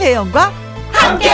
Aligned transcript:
김혜영과 0.00 0.50
함께. 0.92 1.28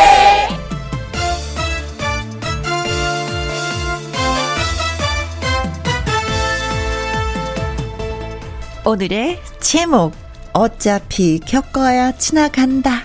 오늘의 8.84 9.40
제목 9.60 10.12
어차피 10.52 11.38
겪어야 11.38 12.10
지나간다. 12.16 13.04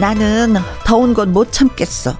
나는 0.00 0.54
더운 0.84 1.14
건 1.14 1.32
못 1.32 1.52
참겠어. 1.52 2.16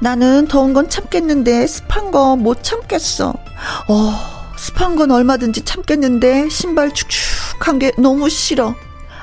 나는 0.00 0.46
더운 0.46 0.72
건 0.72 0.88
참겠는데 0.88 1.66
습한 1.66 2.10
거 2.10 2.36
못 2.36 2.62
참겠어. 2.62 3.34
어, 3.88 4.12
습한 4.56 4.96
건 4.96 5.10
얼마든지 5.10 5.62
참겠는데 5.62 6.48
신발 6.48 6.92
축축한 6.92 7.78
게 7.78 7.92
너무 7.98 8.28
싫어. 8.28 8.74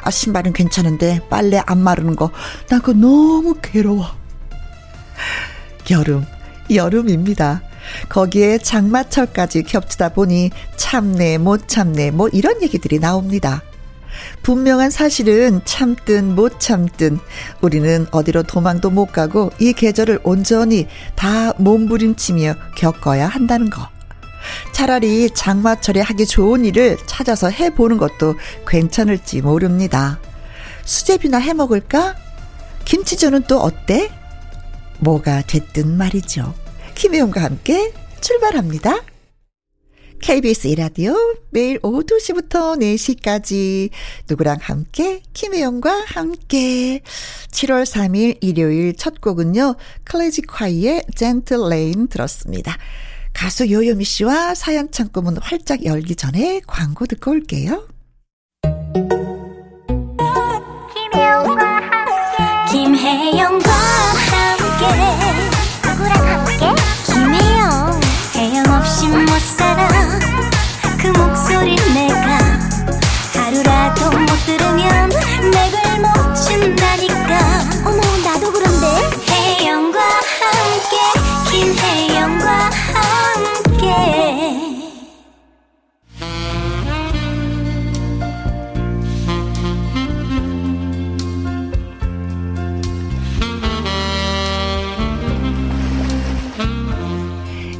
아, 0.02 0.12
신발은 0.12 0.54
괜찮은데 0.54 1.22
빨래 1.30 1.62
안 1.66 1.80
마르는 1.80 2.16
거. 2.16 2.32
나 2.70 2.80
그거 2.80 2.94
너무 2.94 3.56
괴로워. 3.62 4.08
여름, 5.92 6.26
여름입니다. 6.70 7.62
거기에 8.10 8.58
장마철까지 8.60 9.64
겹치다 9.64 10.10
보니 10.10 10.52
참네, 10.78 11.38
못 11.38 11.68
참네, 11.68 12.12
뭐 12.12 12.30
이런 12.30 12.62
얘기들이 12.62 13.00
나옵니다. 13.00 13.62
분명한 14.44 14.90
사실은 14.92 15.62
참든 15.66 16.36
못 16.36 16.60
참든 16.60 17.20
우리는 17.62 18.06
어디로 18.12 18.44
도망도 18.44 18.90
못 18.90 19.08
가고 19.08 19.52
이 19.60 19.74
계절을 19.74 20.20
온전히 20.24 20.88
다 21.16 21.54
몸부림치며 21.58 22.56
겪어야 22.76 23.28
한다는 23.28 23.70
거. 23.70 23.93
차라리 24.72 25.30
장마철에 25.30 26.02
하기 26.02 26.26
좋은 26.26 26.66
일을 26.66 26.98
찾아서 27.06 27.50
해보는 27.50 27.98
것도 27.98 28.36
괜찮을지 28.68 29.42
모릅니다. 29.42 30.20
수제비나 30.86 31.38
해 31.38 31.54
먹을까? 31.54 32.16
김치전은 32.86 33.44
또 33.48 33.60
어때? 33.60 34.12
뭐가 35.00 35.44
됐든 35.44 35.98
말이죠. 35.98 36.54
김혜영과 36.96 37.44
함께 37.44 37.94
출발합니다. 38.22 39.02
KBS 40.22 40.68
이라디오 40.68 41.16
매일 41.50 41.80
오후 41.84 42.06
2시부터 42.06 42.80
4시까지 42.80 43.90
누구랑 44.30 44.58
함께 44.62 45.22
김혜영과 45.34 46.06
함께 46.08 47.02
7월 47.52 47.84
3일 47.84 48.38
일요일 48.40 48.96
첫 48.96 49.20
곡은요. 49.20 49.76
클래지 50.06 50.44
콰이의 50.44 51.04
Gentle 51.14 51.68
Rain 51.70 52.08
들었습니다. 52.08 52.78
가수 53.34 53.70
요요미 53.70 54.04
씨와 54.06 54.56
사연 54.56 54.92
창고 54.92 55.22
문 55.22 55.38
활짝 55.42 55.86
열기 55.86 56.16
전에 56.16 56.62
광고 56.66 57.06
듣고 57.06 57.32
올게요. 57.32 57.88
김혜영과 60.94 61.66
함께. 61.66 62.72
김혜영과 62.72 63.72
함께. 63.72 64.86
누구랑 65.88 66.28
함께. 66.28 66.70
김혜영. 67.06 68.02
혜영 68.36 68.66
없이 68.76 69.08
못 69.08 69.28
살아 69.40 69.83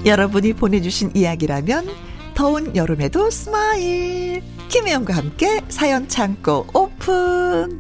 여러분이 0.06 0.54
보내주신 0.54 1.12
이야기라면 1.16 1.88
더운 2.36 2.76
여름에도 2.76 3.30
smile. 3.30 4.44
김혜영과 4.68 5.16
함께 5.16 5.62
사연 5.70 6.08
창고 6.08 6.68
오픈. 6.74 7.80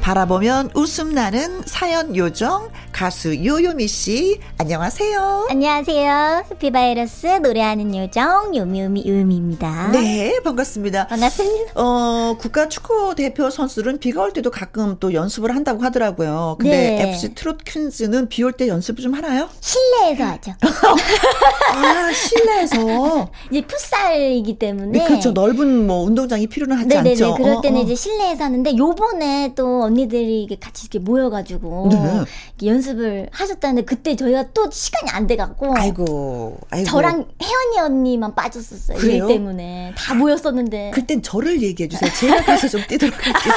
바라보면 0.00 0.70
웃음 0.74 1.14
나는 1.14 1.62
사연 1.64 2.16
요정 2.16 2.70
가수 2.92 3.34
요요미 3.44 3.88
씨 3.88 4.38
안녕하세요. 4.58 5.46
안녕하세요. 5.50 6.44
happy 6.50 6.77
바이러스 6.77 7.26
노래하는 7.42 7.96
요정 7.96 8.54
요미요미 8.54 9.04
요미입니다. 9.08 9.90
네 9.92 10.38
반갑습니다. 10.44 11.06
반갑습니다. 11.08 11.72
어 11.74 12.36
국가 12.38 12.68
축구 12.68 13.14
대표 13.16 13.48
선수는 13.50 13.98
비가 13.98 14.22
올 14.22 14.32
때도 14.32 14.50
가끔 14.50 14.98
또 15.00 15.14
연습을 15.14 15.54
한다고 15.56 15.82
하더라고요. 15.82 16.56
근데 16.60 16.90
네. 17.02 17.08
FC 17.10 17.34
트롯 17.34 17.64
퀸즈는 17.64 18.28
비 18.28 18.42
올 18.44 18.52
때 18.52 18.68
연습을 18.68 19.02
좀 19.02 19.14
하나요? 19.14 19.48
실내에서 19.60 20.24
하죠. 20.24 20.52
아 21.74 22.12
실내에서 22.12 23.30
이제 23.50 23.66
풋살이기 23.66 24.58
때문에 24.58 24.98
네, 24.98 25.04
그렇죠 25.06 25.32
넓은 25.32 25.86
뭐 25.86 26.04
운동장이 26.04 26.46
필요는 26.46 26.76
하지 26.76 26.88
네네네. 26.88 27.10
않죠. 27.12 27.34
그럴 27.36 27.62
때는 27.62 27.78
어, 27.78 27.80
어. 27.80 27.84
이제 27.84 27.94
실내에서 27.94 28.44
하는데 28.44 28.76
요번에 28.76 29.54
또 29.56 29.82
언니들이 29.82 30.58
같이 30.60 30.86
이렇게 30.92 30.98
모여가지고 30.98 31.88
네. 31.90 32.66
연 32.68 32.81
습을 32.82 33.28
하셨다는데 33.32 33.84
그때 33.84 34.14
저희가 34.16 34.48
또 34.52 34.70
시간이 34.70 35.10
안 35.10 35.26
돼갖고 35.26 35.74
아이고, 35.76 36.58
아이고. 36.70 36.86
저랑 36.86 37.28
혜연이 37.42 37.80
언니만 37.80 38.34
빠졌었어요 38.34 38.98
그래요? 38.98 39.24
일 39.28 39.34
때문에 39.34 39.94
다 39.96 40.14
모였었는데 40.14 40.90
그땐 40.94 41.22
저를 41.22 41.62
얘기해 41.62 41.88
주세요 41.88 42.10
제가 42.12 42.42
가서 42.42 42.68
좀 42.68 42.82
뛰도록 42.86 43.14
할게요 43.14 43.54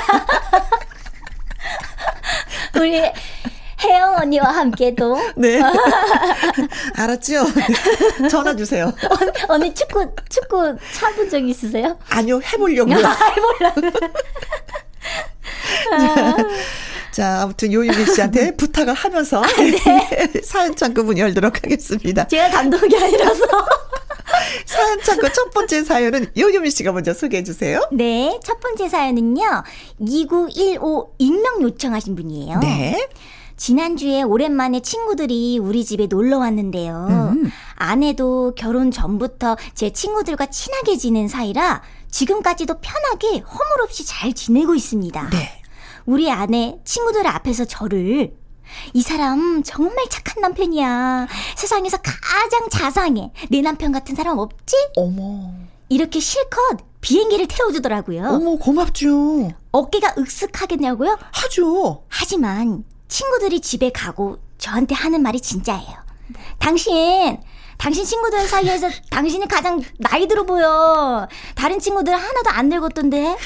우리 2.80 3.02
혜영 3.84 4.16
언니와 4.16 4.46
함께 4.52 4.96
또. 4.96 5.18
네. 5.36 5.62
알았죠? 6.96 7.46
전화 8.30 8.56
주세요. 8.56 8.94
언니, 9.20 9.32
언니 9.48 9.74
축구, 9.74 10.10
축구 10.30 10.76
차본 10.94 11.30
적 11.30 11.38
있으세요? 11.48 11.98
아니요, 12.10 12.40
해보려고요. 12.42 12.96
해보려고. 12.98 13.82
자, 17.16 17.44
아무튼 17.44 17.72
요유미 17.72 18.08
씨한테 18.08 18.56
부탁을 18.58 18.94
하면서 18.94 19.42
아, 19.42 19.48
네. 19.48 20.42
사연 20.44 20.76
창구 20.76 21.06
문 21.06 21.18
열도록 21.18 21.64
하겠습니다. 21.64 22.28
제가 22.28 22.50
단독이 22.50 22.94
아니라서. 22.94 23.46
사연 24.66 25.02
창구 25.02 25.32
첫 25.32 25.50
번째 25.52 25.86
사연은 25.86 26.28
요유미 26.38 26.72
씨가 26.72 26.92
먼저 26.92 27.14
소개해 27.14 27.46
주세요. 27.46 27.80
네, 27.94 28.38
첫 28.44 28.60
번째 28.60 28.90
사연은요. 28.90 29.64
2915 30.00 31.14
익명 31.18 31.62
요청하신 31.62 32.18
분이에요. 32.18 32.60
네. 32.60 33.08
지난주에 33.56 34.24
오랜만에 34.24 34.82
친구들이 34.82 35.58
우리 35.60 35.86
집에 35.86 36.08
놀러 36.08 36.40
왔는데요. 36.40 37.08
음. 37.10 37.50
아내도 37.76 38.54
결혼 38.58 38.92
전부터 38.92 39.56
제 39.74 39.90
친구들과 39.92 40.48
친하게 40.48 40.98
지낸 40.98 41.30
사이라 41.30 41.82
지금까지도 42.12 42.82
편하게 42.82 43.40
허물 43.40 43.82
없이 43.84 44.06
잘 44.06 44.34
지내고 44.34 44.76
있습니다. 44.76 45.30
네. 45.30 45.62
우리 46.06 46.30
아내 46.32 46.80
친구들 46.84 47.26
앞에서 47.28 47.66
저를 47.66 48.36
이 48.94 49.02
사람 49.02 49.64
정말 49.64 50.08
착한 50.10 50.42
남편이야. 50.42 51.28
세상에서 51.56 51.98
가장 51.98 52.70
자상해. 52.70 53.32
내 53.50 53.62
남편 53.62 53.92
같은 53.92 54.16
사람 54.16 54.38
없지? 54.38 54.76
어머. 54.96 55.52
이렇게 55.90 56.20
실컷 56.20 56.80
비행기를 57.02 57.48
태워주더라고요. 57.48 58.24
어머, 58.28 58.56
고맙죠. 58.56 59.52
어깨가 59.72 60.16
으쓱하겠냐고요? 60.16 61.18
하죠. 61.32 62.04
하지만 62.08 62.84
친구들이 63.08 63.62
집에 63.62 63.92
가고 63.92 64.40
저한테 64.58 64.96
하는 64.96 65.22
말이 65.22 65.40
진짜예요. 65.40 65.96
당신, 66.58 67.38
당신 67.78 68.04
친구들 68.04 68.48
사이에서 68.48 68.90
당신이 69.12 69.48
가장 69.48 69.80
나이 70.00 70.28
들어 70.28 70.44
보여. 70.44 71.28
다른 71.54 71.80
친구들 71.80 72.16
하나도 72.16 72.50
안 72.50 72.70
늙었던데? 72.70 73.38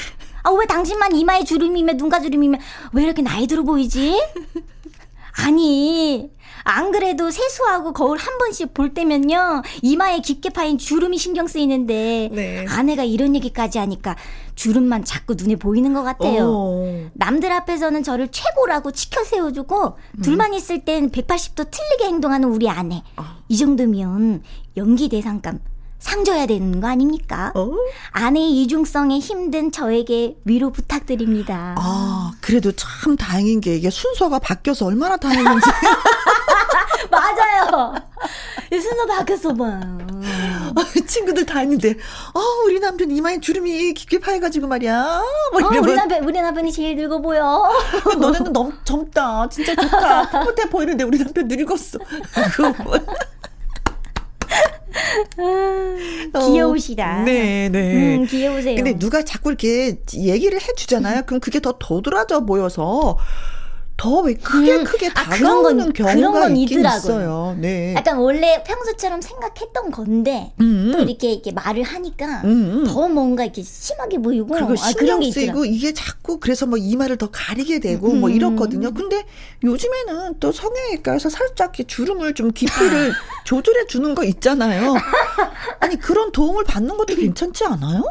아, 0.42 0.50
왜 0.50 0.66
당신만 0.66 1.14
이마에 1.16 1.44
주름이며 1.44 1.94
눈가 1.94 2.20
주름이며 2.20 2.58
왜 2.92 3.02
이렇게 3.02 3.22
나이 3.22 3.46
들어 3.46 3.62
보이지? 3.62 4.20
아니, 5.44 6.30
안 6.64 6.92
그래도 6.92 7.30
세수하고 7.30 7.92
거울 7.92 8.18
한 8.18 8.36
번씩 8.38 8.74
볼 8.74 8.92
때면요 8.92 9.62
이마에 9.82 10.20
깊게 10.20 10.50
파인 10.50 10.76
주름이 10.76 11.16
신경 11.18 11.46
쓰이는데 11.46 12.30
네. 12.32 12.66
아내가 12.68 13.02
이런 13.04 13.34
얘기까지 13.34 13.78
하니까 13.78 14.16
주름만 14.54 15.04
자꾸 15.04 15.34
눈에 15.34 15.56
보이는 15.56 15.94
것 15.94 16.02
같아요. 16.02 16.44
오. 16.44 17.06
남들 17.14 17.50
앞에서는 17.50 18.02
저를 18.02 18.28
최고라고 18.28 18.90
치켜 18.90 19.24
세워주고 19.24 19.96
음. 20.18 20.20
둘만 20.22 20.52
있을 20.54 20.84
땐 20.84 21.10
180도 21.10 21.70
틀리게 21.70 22.04
행동하는 22.04 22.48
우리 22.48 22.68
아내. 22.68 23.02
어. 23.16 23.24
이 23.48 23.56
정도면 23.56 24.42
연기 24.76 25.08
대상감 25.08 25.60
상 26.00 26.24
줘야 26.24 26.46
되는 26.46 26.80
거 26.80 26.88
아닙니까? 26.88 27.52
어? 27.54 27.70
아내의 28.12 28.62
이중성에 28.62 29.18
힘든 29.18 29.70
저에게 29.70 30.36
위로 30.44 30.70
부탁드립니다. 30.70 31.74
아, 31.78 32.32
그래도 32.40 32.72
참 32.72 33.16
다행인 33.16 33.60
게 33.60 33.76
이게 33.76 33.90
순서가 33.90 34.38
바뀌어서 34.38 34.86
얼마나 34.86 35.16
다행인지. 35.18 35.66
맞아요. 37.10 37.94
순서 38.70 39.06
바뀌었어 39.06 39.54
봐요. 39.54 39.80
친구들 41.06 41.44
다 41.44 41.58
했는데, 41.58 41.90
어, 42.34 42.40
우리 42.64 42.78
남편 42.80 43.10
이마에 43.10 43.40
주름이 43.40 43.92
깊게 43.94 44.20
파여가지고 44.20 44.68
말이야. 44.68 45.22
뭐 45.52 45.62
어, 45.62 45.80
우리 45.80 45.94
남편, 45.94 46.24
우리 46.24 46.40
남편이 46.40 46.72
제일 46.72 46.96
늙어 46.96 47.20
보여. 47.20 47.68
너네는 48.18 48.52
너무 48.52 48.72
젊다. 48.84 49.48
진짜 49.50 49.74
좋다. 49.74 50.30
풋풋해 50.30 50.70
보이는데 50.70 51.04
우리 51.04 51.18
남편 51.18 51.46
늙었어. 51.48 51.98
어, 56.32 56.46
귀여우시다. 56.46 57.22
네, 57.24 57.68
네. 57.68 58.16
음, 58.16 58.26
귀여우세요. 58.26 58.76
근데 58.76 58.98
누가 58.98 59.22
자꾸 59.22 59.50
이렇게 59.50 59.96
얘기를 60.14 60.58
해주잖아요. 60.60 61.22
그럼 61.26 61.40
그게 61.40 61.60
더 61.60 61.72
도드라져 61.78 62.44
보여서 62.44 63.16
더 64.00 64.22
왜 64.22 64.32
크게 64.32 64.76
음. 64.76 64.84
크게 64.84 65.08
아, 65.08 65.12
다가오는 65.12 65.76
건, 65.76 65.92
경우가 65.92 66.48
있긴 66.48 66.80
있어요. 66.86 67.54
네. 67.58 67.92
약간 67.94 68.16
원래 68.16 68.62
평소처럼 68.66 69.20
생각했던 69.20 69.90
건데 69.90 70.54
음음. 70.58 70.92
또 70.92 71.02
이렇게 71.02 71.32
이렇게 71.32 71.52
말을 71.52 71.82
하니까 71.82 72.40
음음. 72.44 72.84
더 72.86 73.08
뭔가 73.08 73.44
이렇게 73.44 73.62
심하게 73.62 74.16
보이고 74.16 74.46
그리고 74.46 74.72
아, 74.72 74.76
신경 74.76 75.22
쓰이고 75.22 75.66
이게 75.66 75.92
자꾸 75.92 76.40
그래서 76.40 76.64
뭐 76.64 76.78
이마를 76.78 77.18
더 77.18 77.30
가리게 77.30 77.80
되고 77.80 78.06
뭐 78.06 78.14
음. 78.14 78.20
뭐 78.20 78.30
이렇거든요. 78.30 78.92
근데 78.94 79.26
요즘에는 79.64 80.36
또 80.40 80.50
성형외과에서 80.50 81.28
살짝 81.28 81.74
주름을 81.86 82.32
좀 82.34 82.52
깊이를 82.52 83.12
조절해 83.44 83.86
주는 83.86 84.14
거 84.14 84.24
있잖아요. 84.24 84.94
아니 85.78 85.96
그런 85.96 86.32
도움을 86.32 86.64
받는 86.64 86.96
것도 86.96 87.16
괜찮지 87.16 87.64
않아요? 87.66 88.04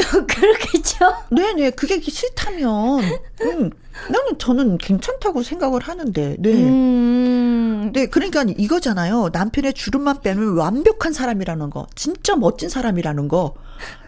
그렇겠죠. 0.26 1.14
네네, 1.30 1.70
그게 1.70 2.00
싫다면, 2.00 3.00
음, 3.42 3.70
나는 4.10 4.38
저는 4.38 4.78
괜찮다고 4.78 5.42
생각을 5.42 5.80
하는데, 5.82 6.36
네. 6.38 6.52
음. 6.52 7.90
네, 7.92 8.06
그러니까 8.06 8.44
이거잖아요. 8.46 9.30
남편의 9.32 9.74
주름만 9.74 10.20
빼면 10.20 10.56
완벽한 10.56 11.12
사람이라는 11.12 11.70
거, 11.70 11.86
진짜 11.94 12.36
멋진 12.36 12.68
사람이라는 12.68 13.28
거. 13.28 13.54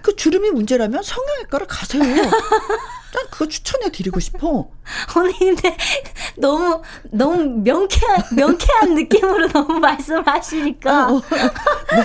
그 0.02 0.16
주름이 0.16 0.50
문제라면 0.50 1.02
성형외과를 1.02 1.66
가세요. 1.66 2.02
난 2.02 3.26
그거 3.30 3.46
추천해 3.46 3.90
드리고 3.90 4.20
싶어. 4.20 4.68
언니 5.14 5.38
근데 5.38 5.76
너무 6.36 6.80
너무 7.10 7.44
명쾌한 7.62 8.22
명쾌한 8.36 8.94
느낌으로 8.94 9.48
너무 9.48 9.78
말씀을 9.78 10.26
하시니까. 10.26 11.12
어, 11.12 11.16
어. 11.16 11.22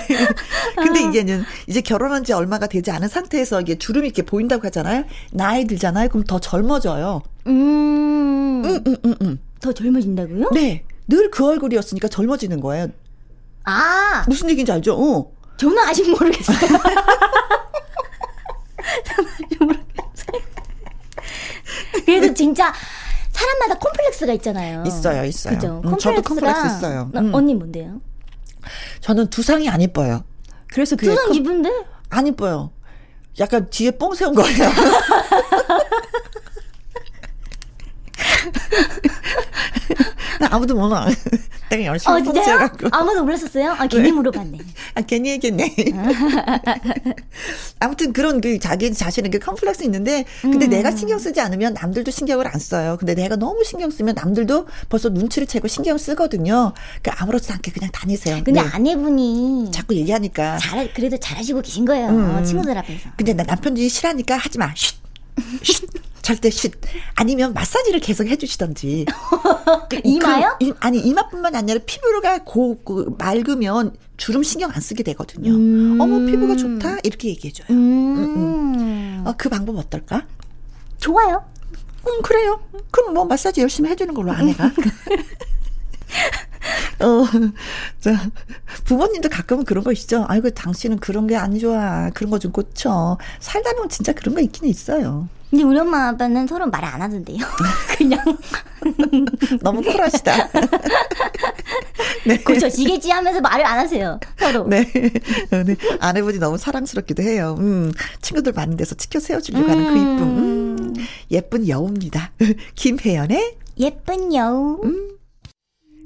네. 0.08 0.28
근데 0.76 1.00
이게는 1.02 1.44
이제 1.66 1.80
결혼한 1.80 2.24
지 2.24 2.32
얼마가 2.34 2.66
되지 2.66 2.90
않은 2.90 3.08
상태에서 3.08 3.62
이게 3.62 3.78
주름이 3.78 4.06
이렇게 4.06 4.22
보인다고 4.22 4.66
하잖아요. 4.66 5.04
나이 5.32 5.66
들잖아요. 5.66 6.10
그럼 6.10 6.24
더 6.24 6.38
젊어져요. 6.38 7.22
음. 7.46 8.62
음, 8.64 8.84
음, 8.86 8.96
음, 9.04 9.14
음. 9.22 9.40
더 9.60 9.72
젊어진다고요? 9.72 10.50
네. 10.52 10.84
늘 11.08 11.30
그 11.30 11.46
얼굴이었으니까 11.46 12.08
젊어지는 12.08 12.60
거예요. 12.60 12.88
아. 13.64 14.24
무슨 14.28 14.50
얘기인지 14.50 14.70
알죠? 14.72 14.94
어. 14.94 15.32
저는 15.58 15.78
아직 15.80 16.08
모르겠어요. 16.10 16.58
저는 19.04 19.30
아직 19.32 19.58
모르겠어요. 19.60 20.42
그래도 22.06 22.32
진짜 22.34 22.72
사람마다 23.32 23.78
콤플렉스가 23.78 24.32
있잖아요. 24.34 24.84
있어요, 24.86 25.24
있어요. 25.24 25.54
그죠? 25.54 25.82
음, 25.84 25.98
저도 25.98 26.22
콤플렉스 26.22 26.66
있어요. 26.66 27.10
음. 27.14 27.34
언니 27.34 27.54
뭔데요? 27.54 28.00
저는 29.00 29.30
두상이 29.30 29.68
안 29.68 29.80
이뻐요. 29.80 30.24
그래서 30.68 30.96
그 30.96 31.06
두상 31.06 31.34
이쁜데? 31.34 31.70
안 32.10 32.26
이뻐요. 32.26 32.70
약간 33.40 33.68
뒤에 33.70 33.92
뽕 33.92 34.14
세운 34.14 34.34
거예요. 34.34 34.68
아무도 40.46 40.74
몰라. 40.74 41.06
내가 41.70 41.84
열심히 41.84 42.20
어, 42.20 42.22
뽕세갖고. 42.22 42.88
아무도 42.92 43.24
몰랐었어요? 43.24 43.72
아, 43.72 43.86
괜히 43.86 44.04
네. 44.04 44.12
물어봤네. 44.12 44.58
아, 44.94 45.00
괜히 45.02 45.30
얘기했네. 45.30 45.74
아무튼 47.80 48.12
그런 48.12 48.40
그 48.40 48.58
자기 48.58 48.92
자신의 48.92 49.30
그 49.30 49.38
컴플렉스 49.38 49.84
있는데, 49.84 50.24
근데 50.40 50.66
음. 50.66 50.70
내가 50.70 50.90
신경 50.90 51.18
쓰지 51.18 51.40
않으면 51.40 51.74
남들도 51.74 52.10
신경을 52.10 52.46
안 52.46 52.58
써요. 52.58 52.96
근데 52.98 53.14
내가 53.14 53.36
너무 53.36 53.64
신경 53.64 53.90
쓰면 53.90 54.14
남들도 54.14 54.66
벌써 54.88 55.08
눈치를 55.08 55.46
채고 55.46 55.68
신경 55.68 55.98
쓰거든요. 55.98 56.72
그러니까 57.02 57.22
아무렇지 57.22 57.52
않게 57.52 57.72
그냥 57.72 57.90
다니세요. 57.92 58.42
근데 58.44 58.62
네. 58.62 58.68
아내분이 58.72 59.70
자꾸 59.72 59.94
얘기하니까. 59.94 60.58
잘, 60.58 60.92
그래도 60.94 61.18
잘하시고 61.18 61.62
계신 61.62 61.84
거예요. 61.84 62.08
음. 62.08 62.44
친구들 62.44 62.76
앞에서. 62.78 63.10
근데 63.16 63.34
남편들이 63.34 63.88
싫어하니까 63.88 64.36
하지 64.36 64.58
마. 64.58 64.72
쉿. 64.74 64.96
절대 66.22 66.50
쉿. 66.50 66.72
아니면 67.14 67.54
마사지를 67.54 68.00
계속 68.00 68.26
해주시던지. 68.26 69.06
이마요? 70.04 70.56
그, 70.60 70.74
아니, 70.80 70.98
이마뿐만 71.00 71.54
아니라 71.54 71.80
피부가 71.86 72.44
고, 72.44 72.78
그, 72.84 73.14
맑으면 73.18 73.96
주름 74.16 74.42
신경 74.42 74.70
안 74.72 74.80
쓰게 74.80 75.02
되거든요. 75.04 75.52
음. 75.52 75.98
어머, 76.00 76.26
피부가 76.30 76.56
좋다? 76.56 76.98
이렇게 77.02 77.28
얘기해줘요. 77.28 77.66
음. 77.70 78.16
음, 78.16 78.36
음. 78.36 79.22
어, 79.26 79.34
그 79.38 79.48
방법 79.48 79.76
어떨까? 79.78 80.26
좋아요. 80.98 81.44
음, 82.06 82.22
그래요. 82.22 82.60
그럼 82.90 83.14
뭐 83.14 83.24
마사지 83.24 83.60
열심히 83.60 83.90
해주는 83.90 84.12
걸로 84.14 84.32
아내가. 84.32 84.70
어, 87.00 87.24
자, 88.00 88.30
부모님도 88.84 89.28
가끔은 89.28 89.64
그런 89.64 89.84
거 89.84 89.92
있죠. 89.92 90.24
아이고, 90.28 90.50
당신은 90.50 90.98
그런 90.98 91.26
게 91.28 91.36
안 91.36 91.56
좋아. 91.58 92.10
그런 92.10 92.30
거 92.30 92.38
좀 92.38 92.50
고쳐. 92.50 93.18
살다 93.40 93.72
보면 93.74 93.88
진짜 93.88 94.12
그런 94.12 94.34
거 94.34 94.40
있긴 94.40 94.68
있어요. 94.68 95.28
근데 95.50 95.64
우리 95.64 95.78
엄마 95.78 96.08
아빠는 96.08 96.46
서로 96.46 96.66
말안 96.66 97.00
하던데요. 97.00 97.38
그냥. 97.96 98.22
너무 99.62 99.82
쿨하시다. 99.82 100.48
네. 102.26 102.38
고쳐지겠지 102.38 103.10
하면서 103.10 103.40
말을 103.40 103.64
안 103.64 103.78
하세요. 103.78 104.20
서로. 104.36 104.66
네. 104.66 104.84
네. 105.50 105.76
아내분이 106.00 106.38
너무 106.38 106.58
사랑스럽기도 106.58 107.22
해요. 107.22 107.56
음, 107.58 107.92
친구들 108.20 108.52
많은 108.52 108.76
데서 108.76 108.94
치켜 108.94 109.18
세워주려고 109.20 109.70
하는 109.70 109.84
그 109.86 109.90
이쁨. 109.92 110.22
음, 110.22 110.94
예쁜 111.30 111.66
여우입니다. 111.66 112.32
김혜연의 112.74 113.56
예쁜 113.78 114.34
여우. 114.34 114.80
음. 114.84 115.17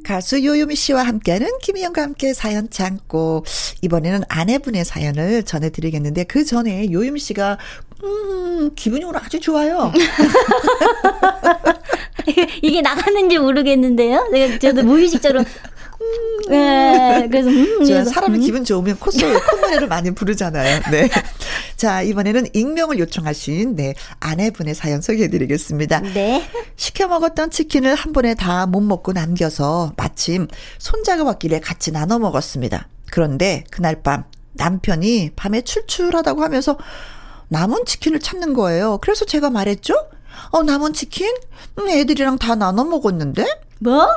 가수 0.02 0.44
요요미 0.44 0.76
씨와 0.76 1.02
함께하는 1.02 1.58
김희영과 1.62 2.02
함께 2.02 2.34
사연 2.34 2.68
참고 2.70 3.44
이번에는 3.82 4.22
아내분의 4.28 4.84
사연을 4.84 5.44
전해드리겠는데 5.44 6.24
그 6.24 6.44
전에 6.44 6.90
요요미 6.90 7.20
씨가 7.20 7.58
음 8.04 8.70
기분이 8.74 9.04
오늘 9.04 9.20
아주 9.22 9.38
좋아요. 9.40 9.92
이게 12.62 12.80
나갔는지 12.80 13.38
모르겠는데요. 13.38 14.28
내가 14.32 14.58
저도 14.58 14.82
무의식적으로 14.82 15.44
네, 16.48 17.28
그래서 17.30 17.48
음, 17.48 17.84
저 17.86 18.04
사람이 18.04 18.38
음. 18.38 18.40
기분 18.40 18.64
좋으면 18.64 18.98
콧소리, 18.98 19.32
콧노래를 19.32 19.88
많이 19.88 20.10
부르잖아요. 20.10 20.80
네. 20.90 21.08
자, 21.76 22.02
이번에는 22.02 22.46
익명을 22.52 22.98
요청하신 22.98 23.76
네, 23.76 23.94
아내분의 24.20 24.74
사연 24.74 25.00
소개해 25.00 25.28
드리겠습니다. 25.28 26.00
네. 26.00 26.42
시켜 26.76 27.06
먹었던 27.08 27.50
치킨을 27.50 27.94
한 27.94 28.12
번에 28.12 28.34
다 28.34 28.66
못 28.66 28.80
먹고 28.80 29.12
남겨서 29.12 29.92
마침 29.96 30.48
손자가 30.78 31.24
왔길래 31.24 31.60
같이 31.60 31.92
나눠 31.92 32.18
먹었습니다. 32.18 32.88
그런데 33.10 33.64
그날 33.70 34.02
밤 34.02 34.24
남편이 34.54 35.32
밤에 35.36 35.60
출출하다고 35.62 36.42
하면서 36.42 36.78
남은 37.48 37.84
치킨을 37.84 38.20
찾는 38.20 38.54
거예요. 38.54 38.98
그래서 39.02 39.24
제가 39.26 39.50
말했죠? 39.50 39.94
어, 40.50 40.62
남은 40.62 40.94
치킨? 40.94 41.34
음, 41.78 41.88
애들이랑 41.88 42.38
다 42.38 42.54
나눠 42.54 42.84
먹었는데? 42.84 43.44
뭐? 43.80 44.08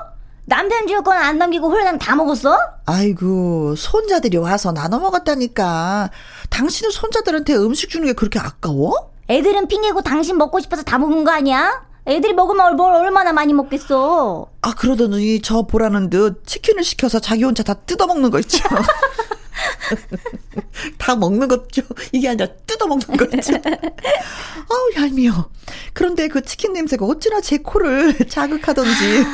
남편 0.46 0.88
줄 0.88 1.02
건 1.02 1.18
안 1.18 1.38
남기고 1.40 1.70
홀랑 1.70 1.98
다 1.98 2.16
먹었어? 2.16 2.58
아이고, 2.86 3.76
손자들이 3.76 4.38
와서 4.38 4.72
나눠 4.72 5.00
먹었다니까. 5.00 6.12
당신은 6.50 6.92
손자들한테 6.92 7.56
음식 7.56 7.90
주는 7.90 8.06
게 8.06 8.14
그렇게 8.14 8.40
아까워? 8.40 9.12
애들은 9.28 9.68
핑계고 9.68 10.04
당신 10.04 10.38
먹고 10.38 10.60
싶어서 10.60 10.84
다 10.84 11.00
먹은 11.00 11.24
거 11.24 11.32
아니야? 11.32 11.84
애들이 12.08 12.34
먹으면 12.34 12.76
뭘 12.76 12.94
얼마나 12.94 13.34
많이 13.34 13.54
먹겠어? 13.54 14.48
아, 14.62 14.74
그러더니 14.76 15.42
저 15.42 15.64
보라는 15.64 16.12
듯 16.12 16.46
치킨을 16.46 16.84
시켜서 16.84 17.20
자기 17.20 17.44
혼자 17.44 17.64
다 17.64 17.74
뜯어먹는 17.74 18.30
거 18.30 18.38
있죠. 18.42 18.64
다 21.00 21.16
먹는 21.16 21.48
거죠. 21.48 21.82
이게 22.12 22.30
아니라 22.30 22.48
뜯어먹는 22.68 23.18
거 23.18 23.26
있죠. 23.38 23.54
아우, 23.56 25.04
얄미워. 25.04 25.50
그런데 25.94 26.28
그 26.28 26.44
치킨 26.44 26.74
냄새가 26.74 27.04
어찌나 27.06 27.42
제 27.42 27.58
코를 27.58 28.16
자극하던지. 28.30 29.26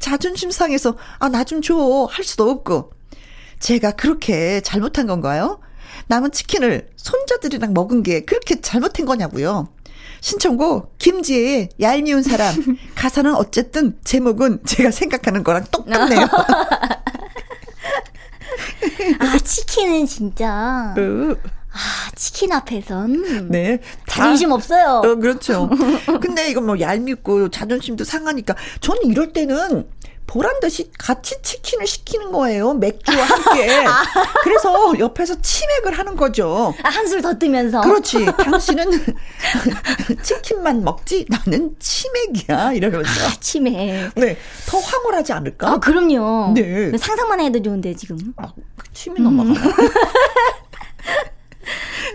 자존심 0.00 0.50
상해서 0.50 0.96
아 1.18 1.28
나 1.28 1.44
좀 1.44 1.60
줘 1.62 2.06
할 2.06 2.24
수도 2.24 2.48
없고 2.50 2.92
제가 3.60 3.92
그렇게 3.92 4.60
잘못한 4.60 5.06
건가요? 5.06 5.60
남은 6.08 6.32
치킨을 6.32 6.88
손자들이랑 6.96 7.72
먹은 7.72 8.02
게 8.02 8.24
그렇게 8.24 8.60
잘못한 8.60 9.06
거냐고요. 9.06 9.68
신청곡 10.20 10.98
김지혜의 10.98 11.68
얄미운 11.80 12.22
사람 12.22 12.54
가사는 12.96 13.34
어쨌든 13.34 13.98
제목은 14.04 14.60
제가 14.66 14.90
생각하는 14.90 15.44
거랑 15.44 15.64
똑같네요. 15.70 16.28
아, 19.18 19.38
치킨은 19.38 20.06
진짜. 20.06 20.92
어. 21.74 21.76
아, 21.76 22.10
치킨 22.14 22.52
앞에선. 22.52 23.48
네. 23.50 23.80
자존심 24.06 24.50
다, 24.50 24.54
없어요. 24.54 25.02
어, 25.04 25.14
그렇죠. 25.16 25.68
근데 26.20 26.48
이건 26.50 26.66
뭐 26.66 26.78
얄밉고 26.78 27.50
자존심도 27.50 28.04
상하니까 28.04 28.54
저는 28.80 29.06
이럴 29.06 29.32
때는 29.32 29.86
보란 30.26 30.58
듯이 30.60 30.90
같이 30.98 31.34
치킨을 31.42 31.86
시키는 31.86 32.32
거예요. 32.32 32.74
맥주와 32.74 33.24
함께. 33.24 33.68
아. 33.86 34.04
그래서 34.42 34.98
옆에서 34.98 35.40
치맥을 35.40 35.98
하는 35.98 36.16
거죠. 36.16 36.74
아, 36.82 36.88
한술 36.88 37.20
더 37.20 37.38
뜨면서. 37.38 37.82
그렇지. 37.82 38.24
당신은 38.38 38.90
치킨만 40.22 40.82
먹지 40.82 41.26
나는 41.28 41.76
치맥이야. 41.78 42.72
이러면서. 42.72 43.26
아, 43.26 43.32
치맥. 43.38 44.14
네. 44.14 44.38
더 44.66 44.78
황홀하지 44.78 45.32
않을까? 45.34 45.70
아, 45.72 45.78
그럼요. 45.78 46.52
네. 46.54 46.96
상상만 46.96 47.40
해도 47.40 47.60
좋은데 47.62 47.94
지금. 47.94 48.16
아, 48.36 48.52
침이 48.94 49.20
넘어가. 49.20 49.50
음. 49.50 49.54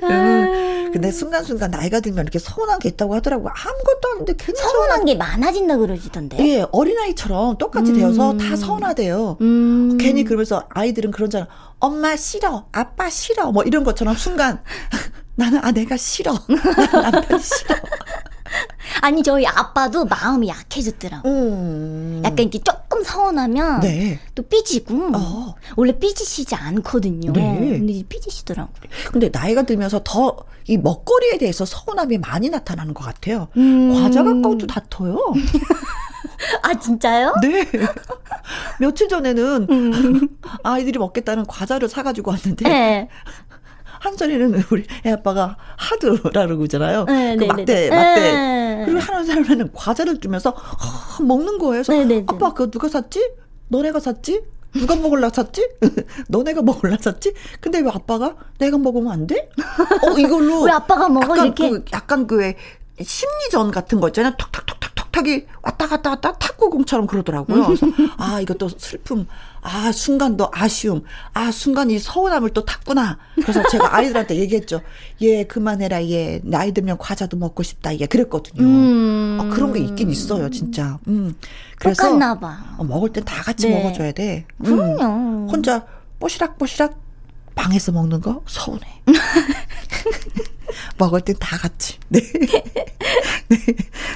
음. 0.04 0.90
근데 0.92 1.12
순간순간 1.12 1.72
나이가 1.72 2.00
들면 2.00 2.24
이렇게 2.24 2.40
서운한 2.40 2.80
게 2.80 2.90
있다고 2.90 3.16
하더라고요. 3.16 3.52
아무것도 3.54 4.10
아닌데 4.14 4.34
괜히 4.38 4.58
서운한 4.58 5.06
게 5.06 5.16
많아진다 5.16 5.78
그러시던데. 5.78 6.38
예, 6.40 6.66
어린아이처럼 6.72 7.58
똑같이 7.58 7.92
음. 7.92 7.98
되어서 7.98 8.38
다 8.38 8.56
서운하대요. 8.56 9.38
음. 9.42 9.98
괜히 10.00 10.24
그러면서 10.24 10.64
아이들은 10.70 11.12
그런잖아. 11.12 11.48
엄마 11.80 12.16
싫어, 12.16 12.66
아빠 12.72 13.10
싫어, 13.10 13.52
뭐 13.52 13.64
이런 13.64 13.84
것처럼 13.84 14.16
순간 14.16 14.62
나는 15.36 15.60
아 15.64 15.72
내가 15.72 15.96
싫어, 15.96 16.34
남편 16.92 17.40
싫어. 17.40 17.76
아니 19.02 19.24
저희 19.24 19.46
아빠도 19.46 20.06
마음이 20.06 20.48
약해졌더라고. 20.48 21.28
음. 21.30 22.22
약간 22.24 22.40
이렇게 22.40 22.60
조금 22.60 23.04
서운하면 23.04 23.82
네. 23.82 24.20
또 24.36 24.44
삐지고 24.44 25.12
어. 25.16 25.56
원래 25.76 25.98
삐지시지 25.98 26.56
않거든요. 26.56 27.32
네. 27.34 27.58
근데 27.80 28.04
삐지시더라고. 28.08 28.72
근데 29.12 29.30
나이가 29.32 29.64
들면서 29.64 30.02
더 30.04 30.50
이 30.70 30.78
먹거리에 30.78 31.40
대해서 31.40 31.66
서운함이 31.66 32.20
많이 32.20 32.48
나타나는 32.48 32.94
것 32.94 33.04
같아요. 33.04 33.48
음. 33.58 33.92
과자 33.92 34.24
갖고도 34.24 34.68
다퉈요. 34.68 35.18
아 36.62 36.78
진짜요? 36.78 37.34
네. 37.42 37.66
며칠 38.80 39.08
전에는 39.08 39.68
음. 39.68 40.28
아이들이 40.64 41.00
먹겠다는 41.00 41.48
과자를 41.48 41.90
사가지고 41.90 42.30
왔는데 42.32 42.70
네. 42.70 43.10
한 44.00 44.16
자리는 44.18 44.64
우리 44.72 44.86
애 45.06 45.12
아빠가 45.12 45.58
하드라 45.78 46.48
그러잖아요. 46.48 47.06
네, 47.06 47.36
그 47.36 47.44
네, 47.44 47.48
막대, 47.48 47.66
네, 47.66 47.90
네. 47.90 47.96
막대. 47.96 48.22
네. 48.22 48.84
그리고 48.86 49.00
하는 49.00 49.26
사람은 49.26 49.74
과자를 49.74 50.20
주면서 50.20 50.56
아, 50.56 51.22
먹는 51.22 51.58
거예요. 51.60 51.84
그래서 51.84 51.94
네, 51.94 52.06
네, 52.06 52.24
아빠 52.28 52.54
그거 52.54 52.72
누가 52.72 52.88
샀지? 52.88 53.32
너네가 53.68 54.00
샀지? 54.00 54.42
누가 54.74 54.96
먹을라 54.96 55.30
샀지? 55.30 55.68
너네가 56.30 56.62
먹을라 56.62 56.98
샀지? 57.00 57.34
근데 57.60 57.80
왜 57.80 57.90
아빠가 57.90 58.36
내가 58.60 58.78
먹으면 58.78 59.12
안 59.12 59.28
돼? 59.28 59.50
어 60.04 60.18
이걸로 60.18 60.62
왜 60.66 60.72
아빠가 60.72 61.10
먹어 61.10 61.34
약간 61.34 61.46
이렇게 61.46 61.70
그, 61.70 61.86
약간 61.94 62.28
그 62.28 62.54
심리전 63.02 63.72
같은 63.72 64.00
거 64.00 64.08
있잖아요. 64.10 64.34
톡톡톡톡 64.38 64.89
탁탁이 65.12 65.46
왔다 65.62 65.88
갔다 65.88 66.12
왔다 66.12 66.34
탁구공처럼 66.34 67.08
그러더라고요. 67.08 67.66
그래서 67.66 67.88
아 68.18 68.40
이것도 68.42 68.70
슬픔, 68.78 69.28
아 69.62 69.92
순간도 69.92 70.50
아쉬움, 70.52 71.04
아 71.34 71.52
순간 71.52 71.90
이 71.90 72.00
서운함을 72.00 72.52
또 72.52 72.64
탔구나. 72.66 73.18
그래서 73.36 73.62
제가 73.70 73.96
아이들한테 73.96 74.36
얘기했죠. 74.36 74.82
얘 75.22 75.44
그만해라 75.44 76.06
얘 76.06 76.40
나이 76.44 76.72
들면 76.72 76.98
과자도 76.98 77.38
먹고 77.38 77.64
싶다 77.64 78.00
얘 78.00 78.06
그랬거든요. 78.06 78.64
음. 78.64 79.38
아, 79.42 79.54
그런 79.54 79.74
게 79.74 79.80
있긴 79.80 80.10
있어요 80.10 80.50
진짜. 80.50 81.00
음. 81.08 81.36
그래서 81.78 82.04
똑같나 82.04 82.40
봐. 82.40 82.76
어, 82.78 82.84
먹을 82.84 83.12
땐 83.12 83.24
다 83.26 83.44
같이 83.44 83.68
네. 83.68 83.76
먹어줘야 83.76 84.12
돼. 84.14 84.46
음. 84.60 84.96
그럼요. 84.98 85.50
혼자 85.50 85.86
뽀시락뽀시락 86.20 86.98
방에서 87.56 87.92
먹는 87.92 88.22
거 88.22 88.42
서운해. 88.48 88.82
먹을 90.98 91.22
땐 91.22 91.36
다 91.40 91.58
같이. 91.58 91.98
네. 92.10 92.22
네. 93.48 93.66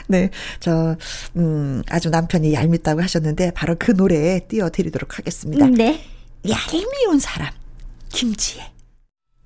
네. 0.08 0.30
저, 0.60 0.96
음, 1.36 1.82
아주 1.90 2.10
남편이 2.10 2.54
얄밉다고 2.54 3.02
하셨는데, 3.02 3.52
바로 3.52 3.76
그 3.80 3.96
노래 3.96 4.40
띄워드리도록 4.48 5.18
하겠습니다. 5.18 5.68
네. 5.68 6.04
얄미운 6.48 7.20
사람, 7.20 7.50
김지혜. 8.12 8.72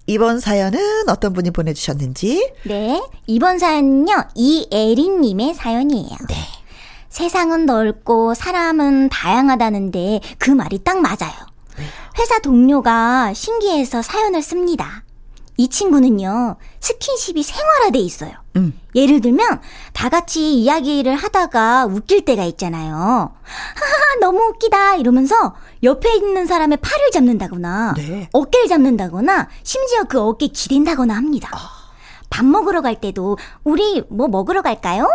이번 0.08 0.40
사연은 0.40 1.10
어떤 1.10 1.34
분이 1.34 1.52
보내주셨는지? 1.52 2.54
네. 2.64 3.02
이번 3.28 3.60
사연은요, 3.60 4.30
이애린님의 4.36 5.54
사연이에요. 5.54 6.18
네. 6.30 6.36
세상은 7.10 7.66
넓고 7.66 8.34
사람은 8.34 9.10
다양하다는데 9.10 10.22
그 10.38 10.52
말이 10.52 10.80
딱 10.84 11.00
맞아요. 11.00 11.34
회사 12.20 12.40
동료가 12.40 13.34
신기해서 13.34 14.02
사연을 14.02 14.42
씁니다. 14.42 15.04
이 15.58 15.70
친구는요, 15.70 16.56
스킨십이 16.80 17.42
생활화돼 17.42 17.98
있어요. 17.98 18.32
음. 18.56 18.80
예를 18.94 19.22
들면, 19.22 19.60
다 19.92 20.08
같이 20.08 20.54
이야기를 20.54 21.16
하다가 21.16 21.88
웃길 21.88 22.26
때가 22.26 22.44
있잖아요. 22.44 22.94
하하, 22.94 24.16
너무 24.22 24.40
웃기다! 24.50 24.96
이러면서 24.98 25.56
옆에 25.82 26.16
있는 26.16 26.46
사람의 26.46 26.78
팔을 26.78 27.12
잡는다거나, 27.12 27.96
네. 27.98 28.30
어깨를 28.34 28.68
잡는다거나, 28.68 29.50
심지어 29.64 30.04
그 30.04 30.20
어깨에 30.20 30.50
기댄다거나 30.50 31.16
합니다. 31.16 31.50
아. 31.54 31.70
밥 32.30 32.46
먹으러 32.46 32.82
갈 32.82 33.02
때도, 33.02 33.38
우리 33.64 34.04
뭐 34.10 34.28
먹으러 34.28 34.62
갈까요? 34.62 35.08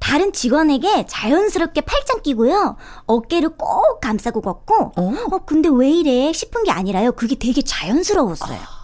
다른 0.00 0.32
직원에게 0.32 1.06
자연스럽게 1.08 1.80
팔짱 1.80 2.22
끼고요. 2.22 2.76
어깨를 3.06 3.50
꼭 3.56 4.00
감싸고 4.00 4.42
걷고, 4.42 4.92
어, 4.96 5.14
어 5.30 5.38
근데 5.46 5.70
왜 5.72 5.90
이래? 5.90 6.32
싶은 6.32 6.62
게 6.64 6.70
아니라요. 6.70 7.12
그게 7.12 7.36
되게 7.36 7.62
자연스러웠어요. 7.62 8.58
아. 8.58 8.77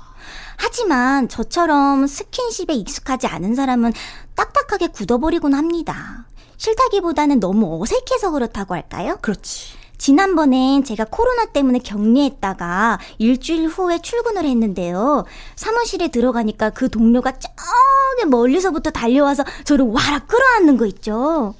하지만 0.57 1.29
저처럼 1.29 2.07
스킨십에 2.07 2.75
익숙하지 2.75 3.27
않은 3.27 3.55
사람은 3.55 3.93
딱딱하게 4.35 4.89
굳어버리곤 4.89 5.55
합니다. 5.55 6.27
싫다기보다는 6.57 7.41
너무 7.41 7.83
어색해서 7.83 8.31
그렇다고 8.31 8.75
할까요? 8.75 9.19
그렇지. 9.21 9.75
지난번엔 9.97 10.85
제가 10.85 11.07
코로나 11.11 11.47
때문에 11.47 11.79
격리했다가 11.79 12.99
일주일 13.19 13.69
후에 13.69 14.01
출근을 14.01 14.45
했는데요. 14.45 15.25
사무실에 15.57 16.09
들어가니까 16.09 16.71
그 16.71 16.91
동료가 16.91 17.33
저기 17.33 18.29
멀리서부터 18.29 18.91
달려와서 18.91 19.45
저를 19.65 19.87
와라 19.87 20.19
끌어안는 20.27 20.77
거 20.77 20.87
있죠. 20.87 21.55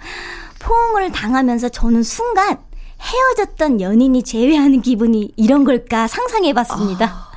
포옹을 0.59 1.13
당하면서 1.13 1.69
저는 1.71 2.03
순간 2.03 2.59
헤어졌던 3.01 3.81
연인이 3.81 4.23
제외하는 4.23 4.83
기분이 4.83 5.33
이런 5.37 5.65
걸까 5.65 6.09
상상해 6.09 6.53
봤습니다. 6.53 7.07
아... 7.07 7.34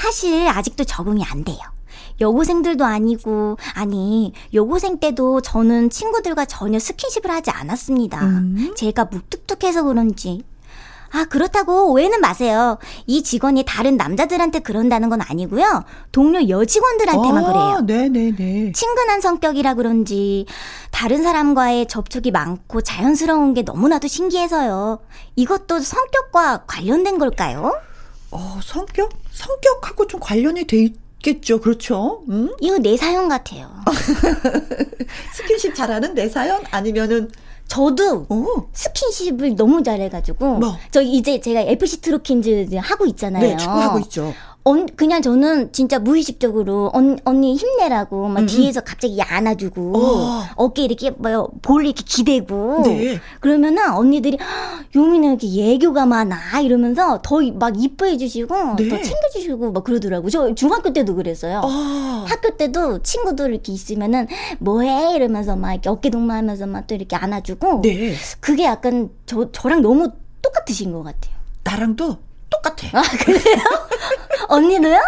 사실 0.00 0.46
아직도 0.46 0.84
적응이 0.84 1.24
안 1.24 1.42
돼요. 1.42 1.56
여고생들도 2.20 2.84
아니고, 2.84 3.56
아니, 3.74 4.34
여고생 4.52 4.98
때도 5.00 5.40
저는 5.40 5.88
친구들과 5.88 6.44
전혀 6.44 6.78
스킨십을 6.78 7.30
하지 7.30 7.50
않았습니다. 7.50 8.20
음. 8.22 8.74
제가 8.76 9.06
묵뚝뚝해서 9.06 9.84
그런지. 9.84 10.44
아, 11.12 11.24
그렇다고 11.24 11.92
오해는 11.92 12.20
마세요. 12.20 12.78
이 13.06 13.22
직원이 13.22 13.64
다른 13.66 13.96
남자들한테 13.96 14.58
그런다는 14.58 15.08
건 15.08 15.22
아니고요. 15.22 15.84
동료 16.12 16.46
여직원들한테만 16.46 17.44
아, 17.44 17.46
그래요. 17.46 17.80
네네네. 17.86 18.72
친근한 18.72 19.22
성격이라 19.22 19.74
그런지, 19.74 20.44
다른 20.90 21.22
사람과의 21.22 21.88
접촉이 21.88 22.32
많고 22.32 22.82
자연스러운 22.82 23.54
게 23.54 23.62
너무나도 23.62 24.08
신기해서요. 24.08 24.98
이것도 25.36 25.80
성격과 25.80 26.64
관련된 26.66 27.18
걸까요? 27.18 27.72
어, 28.30 28.60
성격? 28.62 29.10
성격하고 29.36 30.06
좀 30.06 30.18
관련이 30.20 30.64
돼 30.64 30.82
있겠죠. 30.84 31.60
그렇죠. 31.60 32.24
음? 32.28 32.54
이거 32.60 32.78
내 32.78 32.96
사연 32.96 33.28
같아요. 33.28 33.70
스킨십 35.34 35.74
잘하는 35.74 36.14
내 36.14 36.28
사연? 36.28 36.62
아니면은 36.70 37.30
저도 37.68 38.26
오. 38.28 38.68
스킨십을 38.72 39.56
너무 39.56 39.82
잘해가지고 39.82 40.58
뭐? 40.58 40.78
저 40.90 41.02
이제 41.02 41.40
제가 41.40 41.60
FC 41.60 42.00
트로킨즈 42.00 42.68
하고 42.76 43.06
있잖아요. 43.06 43.42
네, 43.42 43.56
축구 43.56 43.72
하고 43.72 43.98
있죠. 44.00 44.32
언, 44.68 44.86
그냥 44.96 45.22
저는 45.22 45.72
진짜 45.72 46.00
무의식적으로 46.00 46.90
언, 46.92 47.18
언니 47.24 47.54
힘내라고 47.54 48.26
막 48.26 48.40
음, 48.40 48.42
음. 48.42 48.46
뒤에서 48.46 48.80
갑자기 48.80 49.22
안아주고 49.22 49.92
어. 50.56 50.72
깨 50.72 50.82
이렇게 50.82 51.10
뭐볼 51.10 51.86
이렇게 51.86 52.02
기대고 52.04 52.82
네. 52.82 53.20
그러면은 53.38 53.92
언니들이 53.92 54.38
요미는 54.96 55.28
이렇게 55.28 55.48
예교가 55.54 56.06
많아 56.06 56.60
이러면서 56.60 57.20
더 57.22 57.36
막 57.60 57.80
이뻐해 57.80 58.16
주시고 58.16 58.74
네. 58.76 58.88
더 58.88 58.96
챙겨 58.96 59.28
주시고 59.32 59.70
막 59.70 59.84
그러더라고. 59.84 60.28
저 60.30 60.52
중학교 60.54 60.92
때도 60.92 61.14
그랬어요. 61.14 61.60
어. 61.62 61.68
학교 62.26 62.56
때도 62.56 63.02
친구들 63.02 63.52
이렇게 63.52 63.72
있으면은 63.72 64.26
뭐해 64.58 65.14
이러면서 65.14 65.54
막 65.56 65.72
이렇게 65.74 65.88
어깨 65.88 66.10
동무하면서 66.10 66.66
막 66.66 66.86
또 66.86 66.94
이렇게 66.94 67.14
안아주고 67.16 67.82
네. 67.82 68.14
그게 68.40 68.64
약간 68.64 69.10
저 69.26 69.50
저랑 69.52 69.82
너무 69.82 70.10
똑같으신 70.42 70.92
것 70.92 71.02
같아요. 71.02 71.34
나랑도 71.64 72.18
똑같아. 72.50 72.86
아, 72.92 73.02
그래요? 73.24 73.62
언니도요? 74.48 75.00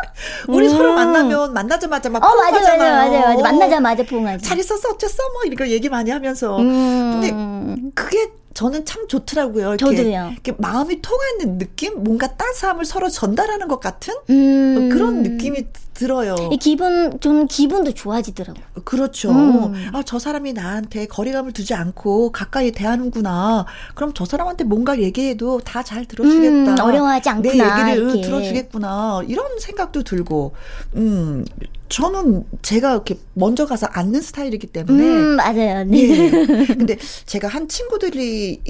우리 0.49 0.67
음. 0.67 0.71
서로 0.71 0.93
만나면 0.95 1.53
만나자마자 1.53 2.09
막 2.11 2.25
어, 2.25 2.35
맞아, 2.37 2.61
맞아, 2.61 2.77
맞아, 2.77 3.21
맞아. 3.21 3.43
만나자마자 3.43 4.03
포옹하지. 4.05 4.45
잘 4.45 4.59
있었어, 4.59 4.91
어쨌어? 4.91 5.13
뭐, 5.33 5.43
이거 5.47 5.67
얘기 5.69 5.89
많이 5.89 6.11
하면서. 6.11 6.59
음. 6.59 7.21
근데 7.21 7.93
그게 7.95 8.31
저는 8.59 8.85
참 8.85 9.07
좋더라고요. 9.07 9.75
이렇게, 9.75 9.97
저도요. 9.97 10.31
이렇게 10.33 10.53
마음이 10.59 11.01
통하는 11.01 11.59
느낌, 11.59 12.03
뭔가 12.03 12.27
따스함을 12.27 12.85
서로 12.85 13.09
전달하는 13.09 13.69
것 13.69 13.79
같은 13.79 14.15
음. 14.31 14.89
그런 14.89 15.23
느낌이 15.23 15.67
들어요. 15.95 16.35
기분 16.61 17.21
좀 17.21 17.47
기분도 17.47 17.93
좋아지더라고. 17.93 18.59
그렇죠. 18.83 19.31
음. 19.31 19.91
아저 19.93 20.19
사람이 20.19 20.55
나한테 20.55 21.07
거리감을 21.07 21.53
두지 21.53 21.75
않고 21.75 22.33
가까이 22.33 22.73
대하는구나. 22.73 23.65
그럼 23.95 24.11
저 24.13 24.25
사람한테 24.25 24.65
뭔가 24.65 24.99
얘기해도 25.01 25.61
다 25.61 25.85
잘 25.85 26.05
들어주겠다. 26.05 26.73
음, 26.73 26.77
어려워하지 26.81 27.29
않구나. 27.29 27.53
내 27.53 27.59
얘기를 27.95 28.03
이렇게. 28.11 28.21
들어주겠구나. 28.23 29.23
이런 29.29 29.59
생각도 29.61 30.03
들고, 30.03 30.53
음 30.97 31.45
저는 31.89 32.45
제가 32.63 32.93
이렇게 32.93 33.19
먼저 33.35 33.67
가서 33.67 33.87
앉는 33.87 34.21
스타일이기 34.21 34.69
때문에. 34.69 35.03
음, 35.03 35.37
맞아요. 35.37 35.85
네. 35.85 36.07
네. 36.07 36.67
근데 36.67 36.97
제가 37.27 37.49
한 37.49 37.69
친구들이 37.69 38.63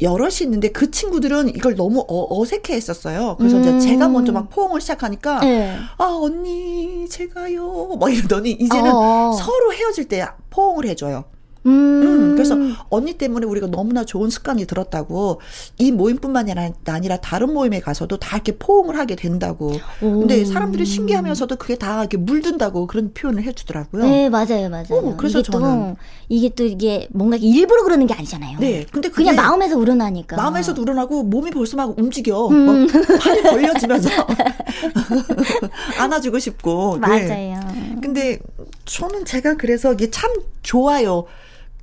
여럿이 0.00 0.42
있는데 0.42 0.68
그 0.68 0.90
친구들은 0.90 1.50
이걸 1.50 1.74
너무 1.74 2.04
어, 2.08 2.44
색해 2.44 2.74
했었어요. 2.74 3.36
그래서 3.38 3.56
음. 3.58 3.80
제가 3.80 4.08
먼저 4.08 4.32
막 4.32 4.50
포옹을 4.50 4.80
시작하니까 4.80 5.40
네. 5.40 5.76
아 5.96 6.04
언니 6.04 7.08
제가요 7.08 7.96
막 7.98 8.12
이러더니 8.12 8.50
이제는 8.50 8.92
어. 8.94 9.32
서로 9.32 9.72
헤어질 9.72 10.08
때 10.08 10.26
포옹을 10.50 10.86
해줘요. 10.86 11.24
음. 11.66 12.02
음. 12.02 12.32
그래서 12.34 12.56
언니 12.88 13.14
때문에 13.14 13.46
우리가 13.46 13.66
너무나 13.66 14.04
좋은 14.04 14.30
습관이 14.30 14.66
들었다고 14.66 15.40
이 15.78 15.92
모임뿐만이 15.92 16.52
아니라 16.86 17.16
다른 17.18 17.52
모임에 17.52 17.80
가서도 17.80 18.16
다 18.18 18.36
이렇게 18.36 18.56
포옹을 18.56 18.96
하게 18.98 19.16
된다고. 19.16 19.72
오. 20.02 20.20
근데 20.20 20.44
사람들이 20.44 20.84
신기하면서도 20.84 21.56
그게 21.56 21.76
다 21.76 22.00
이렇게 22.00 22.16
물든다고 22.16 22.86
그런 22.86 23.12
표현을 23.12 23.42
해주더라고요. 23.42 24.04
네 24.04 24.28
맞아요 24.28 24.68
맞아요. 24.68 24.86
오, 24.90 25.16
그래서 25.16 25.40
이게 25.40 25.50
저는 25.50 25.94
또, 25.94 25.96
이게 26.28 26.48
또 26.50 26.64
이게 26.64 27.08
뭔가 27.12 27.36
일부러 27.36 27.82
그러는 27.84 28.06
게 28.06 28.14
아니잖아요. 28.14 28.58
네, 28.60 28.86
근데 28.90 29.08
그냥 29.08 29.36
마음에서 29.36 29.76
우러나니까. 29.76 30.36
마음에서도 30.36 30.80
우러나고 30.80 31.24
몸이 31.24 31.50
벌써 31.50 31.76
막 31.76 31.98
움직여. 31.98 32.48
음. 32.48 32.86
막 32.86 33.18
팔이 33.20 33.42
벌려지면서 33.42 34.08
안아주고 35.98 36.38
싶고. 36.38 36.98
네. 37.00 37.06
맞아요. 37.06 37.60
네. 37.74 37.96
근데 38.00 38.38
저는 38.84 39.24
제가 39.24 39.56
그래서 39.56 39.92
이게 39.92 40.10
참 40.10 40.30
좋아요. 40.62 41.24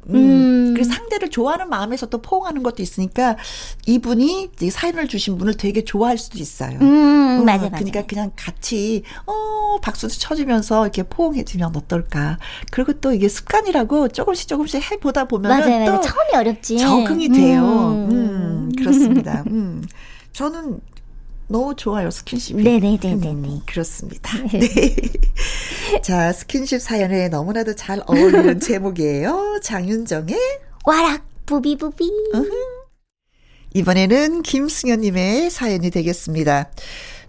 음. 0.10 0.74
그 0.76 0.84
상대를 0.84 1.30
좋아하는 1.30 1.70
마음에서 1.70 2.08
또 2.08 2.22
포옹하는 2.22 2.64
것도 2.64 2.82
있으니까 2.82 3.38
이분이 3.86 4.52
사연을 4.72 5.08
주신 5.08 5.38
분을 5.38 5.56
되게 5.56 5.84
좋아할 5.84 6.18
수도 6.18 6.40
있어요. 6.40 6.80
음, 6.82 7.40
어, 7.42 7.44
맞아, 7.44 7.66
맞아. 7.66 7.78
그러니까 7.78 8.06
그냥 8.06 8.32
같이 8.36 9.04
어 9.26 9.78
박수도 9.82 10.14
쳐주면서 10.14 10.84
이렇게 10.84 11.04
포옹해주면 11.04 11.76
어떨까. 11.76 12.38
그리고 12.72 12.94
또 12.94 13.14
이게 13.14 13.28
습관이라고 13.28 14.10
조금씩 14.10 14.48
조금씩 14.48 14.92
해보다 14.92 15.26
보면 15.26 15.50
맞아요, 15.50 15.86
맞아요. 15.86 16.02
처음이 16.02 16.36
어렵지. 16.36 16.78
적응이 16.78 17.30
돼요. 17.30 17.64
음, 17.64 18.12
음 18.12 18.72
그렇습니다. 18.78 19.44
음. 19.48 19.84
저는 20.34 20.80
너무 21.54 21.76
좋아요, 21.76 22.10
스킨십이. 22.10 22.64
네네네네. 22.64 23.28
음, 23.28 23.60
그렇습니다. 23.68 24.36
네. 24.48 24.58
네. 24.58 26.02
자, 26.02 26.34
스킨십 26.34 26.82
사연에 26.82 27.30
너무나도 27.30 27.76
잘 27.76 28.02
어울리는 28.08 28.58
제목이에요. 28.60 29.60
장윤정의 29.62 30.36
와락 30.84 31.24
부비부비. 31.46 32.10
이번에는 33.76 34.42
김승현님의 34.42 35.52
사연이 35.52 35.92
되겠습니다. 35.92 36.72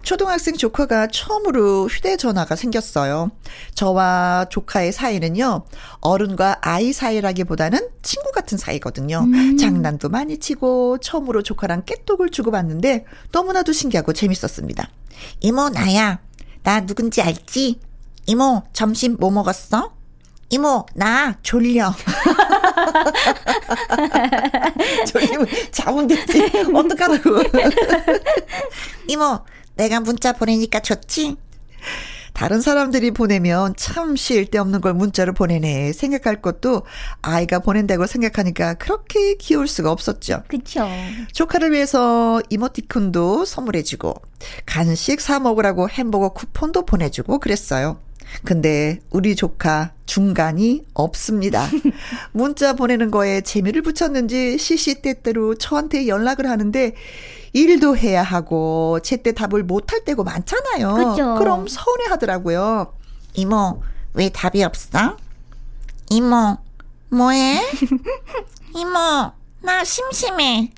초등학생 0.05 0.55
조카가 0.55 1.07
처음으로 1.07 1.87
휴대전화가 1.87 2.55
생겼어요. 2.55 3.31
저와 3.73 4.45
조카의 4.51 4.91
사이는요, 4.93 5.65
어른과 5.99 6.59
아이 6.61 6.93
사이라기보다는 6.93 7.89
친구 8.03 8.31
같은 8.31 8.59
사이거든요. 8.59 9.21
음. 9.21 9.57
장난도 9.57 10.09
많이 10.09 10.37
치고, 10.37 10.99
처음으로 10.99 11.41
조카랑 11.41 11.85
깨똑을 11.85 12.29
주고받는데, 12.29 13.05
너무나도 13.31 13.73
신기하고 13.73 14.13
재밌었습니다. 14.13 14.87
이모, 15.41 15.69
나야. 15.69 16.19
나 16.61 16.85
누군지 16.85 17.23
알지? 17.23 17.79
이모, 18.27 18.61
점심 18.73 19.17
뭐 19.19 19.31
먹었어? 19.31 19.91
이모, 20.51 20.85
나 20.93 21.35
졸려. 21.41 21.91
졸리면 25.07 25.47
자면 25.71 26.05
되지. 26.05 26.43
어떡하라고. 26.73 27.41
이모, 29.09 29.39
내가 29.75 29.99
문자 29.99 30.33
보내니까 30.33 30.79
좋지? 30.79 31.37
다른 32.33 32.59
사람들이 32.59 33.11
보내면 33.11 33.73
참 33.77 34.17
쓸데없는 34.17 34.81
걸 34.81 34.93
문자로 34.93 35.31
보내네 35.33 35.93
생각할 35.93 36.41
것도 36.41 36.83
아이가 37.21 37.59
보낸다고 37.59 38.07
생각하니까 38.07 38.73
그렇게 38.73 39.35
귀여울 39.35 39.69
수가 39.69 39.89
없었죠. 39.89 40.43
그렇죠. 40.49 40.85
조카를 41.31 41.71
위해서 41.71 42.41
이모티콘도 42.49 43.45
선물해주고 43.45 44.15
간식 44.65 45.21
사 45.21 45.39
먹으라고 45.39 45.87
햄버거 45.87 46.29
쿠폰도 46.29 46.85
보내주고 46.85 47.39
그랬어요. 47.39 47.99
근데 48.43 48.99
우리 49.11 49.35
조카 49.35 49.93
중간이 50.05 50.83
없습니다. 50.93 51.69
문자 52.33 52.73
보내는 52.73 53.11
거에 53.11 53.41
재미를 53.41 53.81
붙였는지 53.81 54.57
시시때때로 54.57 55.55
저한테 55.55 56.07
연락을 56.07 56.49
하는데 56.49 56.93
일도 57.55 57.95
해야 57.95 58.21
하고 58.21 58.99
제때 59.01 59.31
답을 59.31 59.63
못할 59.63 60.03
때고 60.03 60.25
많잖아요. 60.25 60.93
그쵸. 60.93 61.35
그럼 61.35 61.69
서운해 61.69 62.03
하더라고요. 62.09 62.93
이모, 63.33 63.81
왜 64.13 64.27
답이 64.27 64.61
없어? 64.61 65.15
이모, 66.09 66.57
뭐해? 67.09 67.61
이모, 68.75 68.99
나 69.61 69.83
심심해. 69.85 70.73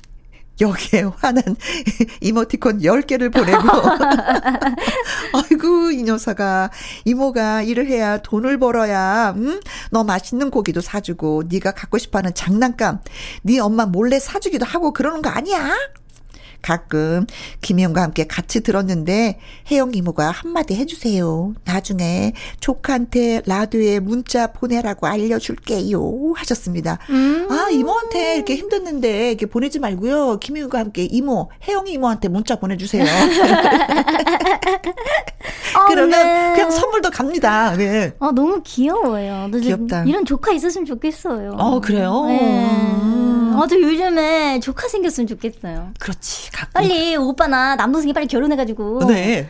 여기에 0.60 1.02
화난 1.18 1.42
이모티콘 2.20 2.80
10개를 2.80 3.32
보내고 3.32 3.62
아이고 5.34 5.90
이 5.92 6.02
녀석아 6.02 6.70
이모가 7.04 7.62
일을 7.62 7.86
해야 7.86 8.18
돈을 8.18 8.58
벌어야 8.58 9.34
음? 9.36 9.60
너 9.92 10.02
맛있는 10.02 10.50
고기도 10.50 10.80
사주고 10.80 11.44
네가 11.48 11.70
갖고 11.70 11.96
싶어하는 11.98 12.34
장난감 12.34 12.98
네 13.42 13.60
엄마 13.60 13.86
몰래 13.86 14.18
사주기도 14.18 14.66
하고 14.66 14.92
그러는 14.92 15.22
거 15.22 15.30
아니야? 15.30 15.76
가끔 16.62 17.26
김희영과 17.62 18.02
함께 18.02 18.26
같이 18.26 18.60
들었는데 18.62 19.38
혜영 19.70 19.94
이모가 19.94 20.30
한마디 20.30 20.74
해주세요. 20.74 21.54
나중에 21.64 22.32
조카한테 22.60 23.42
라디오에 23.46 24.00
문자 24.00 24.48
보내라고 24.48 25.06
알려줄게요. 25.06 26.32
하셨습니다. 26.36 26.98
음. 27.10 27.46
아 27.50 27.68
이모한테 27.70 28.36
이렇게 28.36 28.56
힘들는데 28.56 29.28
이렇게 29.30 29.46
보내지 29.46 29.78
말고요. 29.78 30.38
김희영과 30.38 30.78
함께 30.78 31.04
이모 31.04 31.50
혜영 31.66 31.86
이모한테 31.88 32.28
문자 32.28 32.56
보내주세요. 32.56 33.04
아, 35.74 35.84
그러면 35.86 36.10
네. 36.22 36.52
그냥 36.54 36.70
선물도 36.70 37.10
갑니다. 37.10 37.74
네. 37.76 38.12
아 38.18 38.32
너무 38.34 38.60
귀여워요. 38.64 39.48
귀엽다. 39.52 40.04
이런 40.04 40.24
조카 40.24 40.52
있었으면 40.52 40.84
좋겠어요. 40.86 41.52
어 41.58 41.80
그래요. 41.80 42.24
네. 42.28 43.17
음. 43.58 43.62
아저 43.62 43.80
요즘에 43.80 44.60
조카 44.60 44.88
생겼으면 44.88 45.26
좋겠어요. 45.26 45.92
그렇지. 45.98 46.50
가끔. 46.52 46.72
빨리 46.72 47.16
오빠 47.16 47.46
나 47.46 47.76
남동생이 47.76 48.12
빨리 48.12 48.26
결혼해가지고. 48.26 49.06
네. 49.06 49.48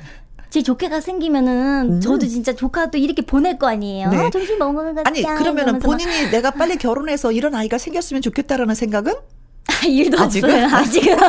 제 0.51 0.63
조카가 0.63 1.01
생기면은 1.01 1.97
음. 1.97 2.01
저도 2.01 2.27
진짜 2.27 2.55
조카 2.55 2.91
또 2.91 2.97
이렇게 2.97 3.21
보낼 3.23 3.59
거 3.59 3.67
아니에요. 3.69 4.09
네. 4.11 4.17
아, 4.17 4.31
점심 4.31 4.59
먹는 4.59 4.95
거 4.95 5.03
아니 5.05 5.23
그러면은 5.23 5.79
본인이 5.79 6.23
막. 6.25 6.31
내가 6.33 6.51
빨리 6.53 6.77
결혼해서 6.77 7.33
이런 7.33 7.55
아이가 7.55 7.77
생겼으면 7.77 8.23
좋겠다라는 8.23 8.75
생각은? 8.75 9.13
아, 9.13 9.87
일도 9.87 10.19
아직은? 10.19 10.49
없어요. 10.51 10.77
아직은. 10.77 11.17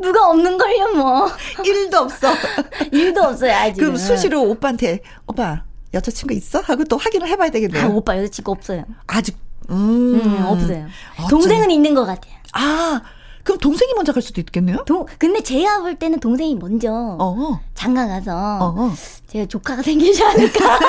누가 0.00 0.28
없는 0.28 0.58
걸요 0.58 0.92
뭐. 0.94 1.28
일도 1.64 1.96
없어. 1.98 2.28
일도 2.92 3.22
없어요 3.22 3.52
아직. 3.52 3.80
그럼 3.80 3.96
수시로 3.96 4.42
오빠한테 4.42 5.00
오빠 5.26 5.64
여자친구 5.94 6.34
있어? 6.34 6.60
하고 6.60 6.84
또 6.84 6.96
확인을 6.98 7.26
해봐야 7.28 7.50
되겠네요. 7.50 7.84
아, 7.84 7.88
오빠 7.88 8.18
여자친구 8.18 8.50
없어요. 8.52 8.84
아직 9.06 9.36
음, 9.70 10.14
음 10.14 10.44
없어요. 10.46 10.86
아, 11.16 11.26
동생은 11.28 11.70
있는 11.70 11.94
것 11.94 12.04
같아요. 12.04 12.34
아, 12.52 13.02
그럼 13.42 13.58
동생이 13.58 13.92
먼저 13.94 14.12
갈 14.12 14.22
수도 14.22 14.40
있겠네요? 14.40 14.84
동, 14.86 15.06
근데 15.18 15.40
제가 15.42 15.80
볼 15.80 15.96
때는 15.96 16.20
동생이 16.20 16.54
먼저 16.54 16.90
어 17.20 17.60
장가 17.74 18.06
가서 18.06 18.32
어 18.60 18.92
제가 19.26 19.46
조카가 19.46 19.82
생기지 19.82 20.22
않을까. 20.24 20.78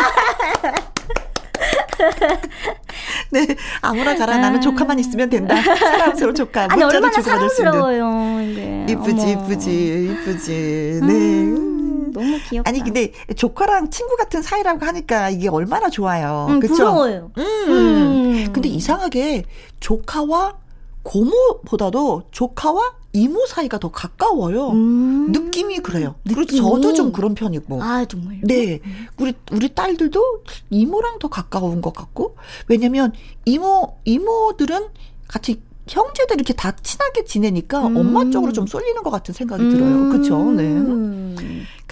네, 3.32 3.48
아무나 3.82 4.16
가라. 4.16 4.38
나는 4.38 4.62
조카만 4.62 5.00
있으면 5.00 5.30
된다. 5.30 5.56
사랑스러운 5.62 6.36
조카. 6.36 6.68
아니, 6.70 6.84
얼마나 6.84 7.22
사랑스러워요. 7.22 8.42
이쁘지, 8.90 9.32
이쁘지, 9.32 10.12
이쁘지. 10.12 11.00
네. 11.04 11.14
음, 11.14 11.75
너무 12.12 12.40
귀엽다. 12.50 12.70
아니, 12.70 12.84
근데 12.84 13.12
조카랑 13.36 13.90
친구 13.90 14.16
같은 14.18 14.42
사이라고 14.42 14.86
하니까 14.86 15.30
이게 15.30 15.50
얼마나 15.50 15.90
좋아요. 15.90 16.48
음, 16.50 16.60
그쵸? 16.60 16.76
부러워요. 16.76 17.32
음. 17.38 17.44
음. 17.44 18.54
근데 18.54 18.70
이상하게 18.70 19.44
조카와 19.80 20.58
고모보다도 21.04 22.24
조카와 22.32 22.96
이모 23.14 23.46
사이가 23.46 23.78
더 23.78 23.92
가까워요. 23.92 24.72
음. 24.72 25.32
느낌이 25.32 25.80
그래요. 25.80 26.16
느낌이. 26.26 26.48
그리고 26.48 26.70
저도 26.76 26.94
좀 26.94 27.12
그런 27.12 27.34
편이고. 27.34 27.82
아, 27.82 28.04
정말. 28.06 28.42
네. 28.44 28.82
우리, 29.18 29.34
우리 29.52 29.74
딸들도 29.74 30.44
이모랑 30.70 31.20
더 31.20 31.30
가까운 31.30 31.82
것 31.82 31.94
같고. 31.94 32.36
왜냐면 32.68 33.14
이모, 33.46 33.98
이모들은 34.04 34.88
같이 35.28 35.62
형제들 35.88 36.38
이렇게 36.38 36.54
다 36.54 36.76
친하게 36.76 37.24
지내니까 37.26 37.88
음. 37.88 37.98
엄마 37.98 38.30
쪽으로 38.30 38.52
좀 38.52 38.66
쏠리는 38.68 39.02
것 39.04 39.12
같은 39.12 39.34
생각이 39.34 39.64
음. 39.64 39.70
들어요. 39.70 40.10
그렇죠? 40.10 40.52
네. 40.52 40.64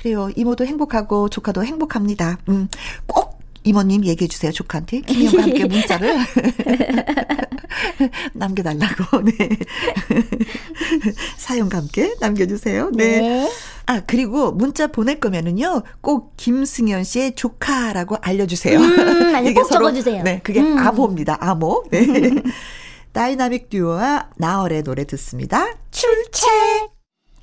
그래요. 0.03 0.29
이모도 0.35 0.65
행복하고 0.65 1.29
조카도 1.29 1.63
행복합니다. 1.63 2.37
음. 2.49 2.67
꼭 3.07 3.39
이모님 3.63 4.03
얘기해 4.03 4.27
주세요. 4.27 4.51
조카한테. 4.51 4.99
김희영과 4.99 5.43
함께 5.43 5.65
문자를 5.65 6.19
남겨달라고. 8.35 9.23
네. 9.23 9.49
사연과 11.37 11.77
함께 11.77 12.13
남겨주세요. 12.19 12.91
네. 12.93 13.21
네. 13.21 13.51
아, 13.85 14.01
그리고 14.05 14.51
문자 14.51 14.87
보낼 14.87 15.21
거면은요, 15.21 15.83
꼭 16.01 16.33
김승현 16.35 17.05
씨의 17.05 17.35
조카라고 17.35 18.17
알려주세요. 18.19 18.77
음, 18.77 19.35
이게 19.47 19.53
꼭 19.53 19.69
서로, 19.69 19.85
적어주세요. 19.85 20.23
네, 20.23 20.41
그게 20.43 20.59
음. 20.59 20.77
아모입니다. 20.77 21.37
아모. 21.39 21.85
네. 21.91 22.05
다이나믹 23.13 23.69
듀오와 23.69 24.31
나얼의 24.35 24.83
노래 24.83 25.05
듣습니다. 25.05 25.65
출첵! 25.91 26.92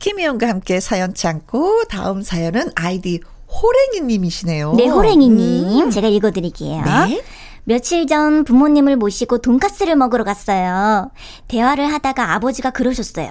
김혜영과 0.01 0.49
함께 0.49 0.81
사연 0.81 1.15
창고 1.15 1.85
다음 1.85 2.23
사연은 2.23 2.73
아이디 2.75 3.21
호랭이님이시네요. 3.49 4.73
네, 4.73 4.89
호랭이님. 4.89 5.83
음. 5.83 5.91
제가 5.91 6.09
읽어드릴게요. 6.09 6.83
네? 6.83 7.23
며칠 7.65 8.07
전 8.07 8.43
부모님을 8.45 8.97
모시고 8.97 9.39
돈까스를 9.39 9.97
먹으러 9.97 10.25
갔어요. 10.25 11.11
대화를 11.49 11.93
하다가 11.93 12.33
아버지가 12.35 12.71
그러셨어요. 12.71 13.31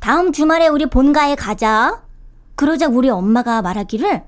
다음 0.00 0.32
주말에 0.32 0.68
우리 0.68 0.86
본가에 0.86 1.34
가자. 1.34 2.02
그러자 2.56 2.88
우리 2.88 3.08
엄마가 3.10 3.60
말하기를 3.62 4.22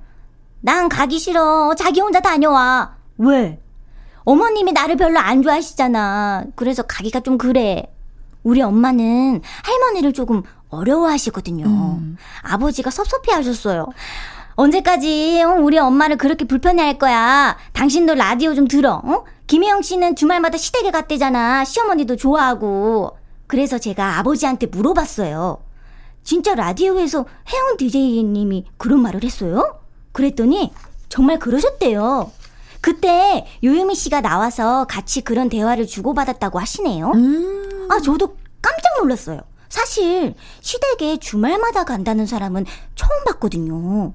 난 0.61 0.88
가기 0.88 1.18
싫어. 1.18 1.74
자기 1.77 2.00
혼자 2.00 2.20
다녀와. 2.20 2.96
왜? 3.18 3.59
어머님이 4.24 4.72
나를 4.72 4.96
별로 4.96 5.18
안 5.18 5.42
좋아하시잖아. 5.42 6.44
그래서 6.55 6.83
가기가 6.83 7.20
좀 7.20 7.38
그래. 7.38 7.90
우리 8.42 8.61
엄마는 8.61 9.40
할머니를 9.62 10.12
조금 10.12 10.42
어려워하시거든요. 10.74 11.66
음. 11.66 12.16
아버지가 12.42 12.90
섭섭해 12.90 13.32
하셨어요. 13.32 13.87
언제까지 14.56 15.42
어? 15.42 15.56
우리 15.60 15.78
엄마를 15.78 16.16
그렇게 16.16 16.44
불편해 16.44 16.82
할 16.82 16.98
거야. 16.98 17.56
당신도 17.72 18.14
라디오 18.14 18.54
좀 18.54 18.68
들어. 18.68 19.00
어? 19.04 19.24
김혜영 19.46 19.82
씨는 19.82 20.16
주말마다 20.16 20.56
시댁에 20.58 20.90
갔대잖아. 20.90 21.64
시어머니도 21.64 22.16
좋아하고. 22.16 23.16
그래서 23.46 23.78
제가 23.78 24.18
아버지한테 24.18 24.66
물어봤어요. 24.66 25.58
진짜 26.22 26.54
라디오에서 26.54 27.26
혜영 27.52 27.76
DJ님이 27.76 28.66
그런 28.78 29.00
말을 29.00 29.22
했어요? 29.24 29.78
그랬더니 30.12 30.72
정말 31.08 31.38
그러셨대요. 31.38 32.30
그때 32.80 33.46
요유미 33.62 33.94
씨가 33.94 34.20
나와서 34.20 34.87
같이 34.88 35.20
그런 35.22 35.48
대화를 35.48 35.87
주고받았다고 35.87 36.58
하시네요. 36.58 37.10
음. 37.14 37.88
아, 37.90 38.00
저도 38.00 38.37
깜짝 38.62 38.98
놀랐어요. 38.98 39.40
사실 39.74 40.34
시댁에 40.60 41.16
주말마다 41.16 41.82
간다는 41.82 42.26
사람은 42.26 42.64
처음 42.94 43.24
봤거든요. 43.24 44.14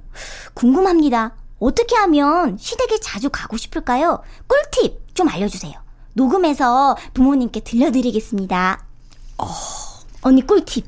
궁금합니다. 0.53 1.35
어떻게 1.59 1.97
하면 1.97 2.57
시댁에 2.57 3.01
자주 3.01 3.29
가고 3.29 3.57
싶을까요? 3.57 4.23
꿀팁 4.47 5.13
좀 5.15 5.27
알려주세요. 5.27 5.73
녹음해서 6.13 6.95
부모님께 7.13 7.59
들려드리겠습니다. 7.59 8.85
어... 9.37 9.45
언니 10.21 10.47
꿀팁. 10.47 10.85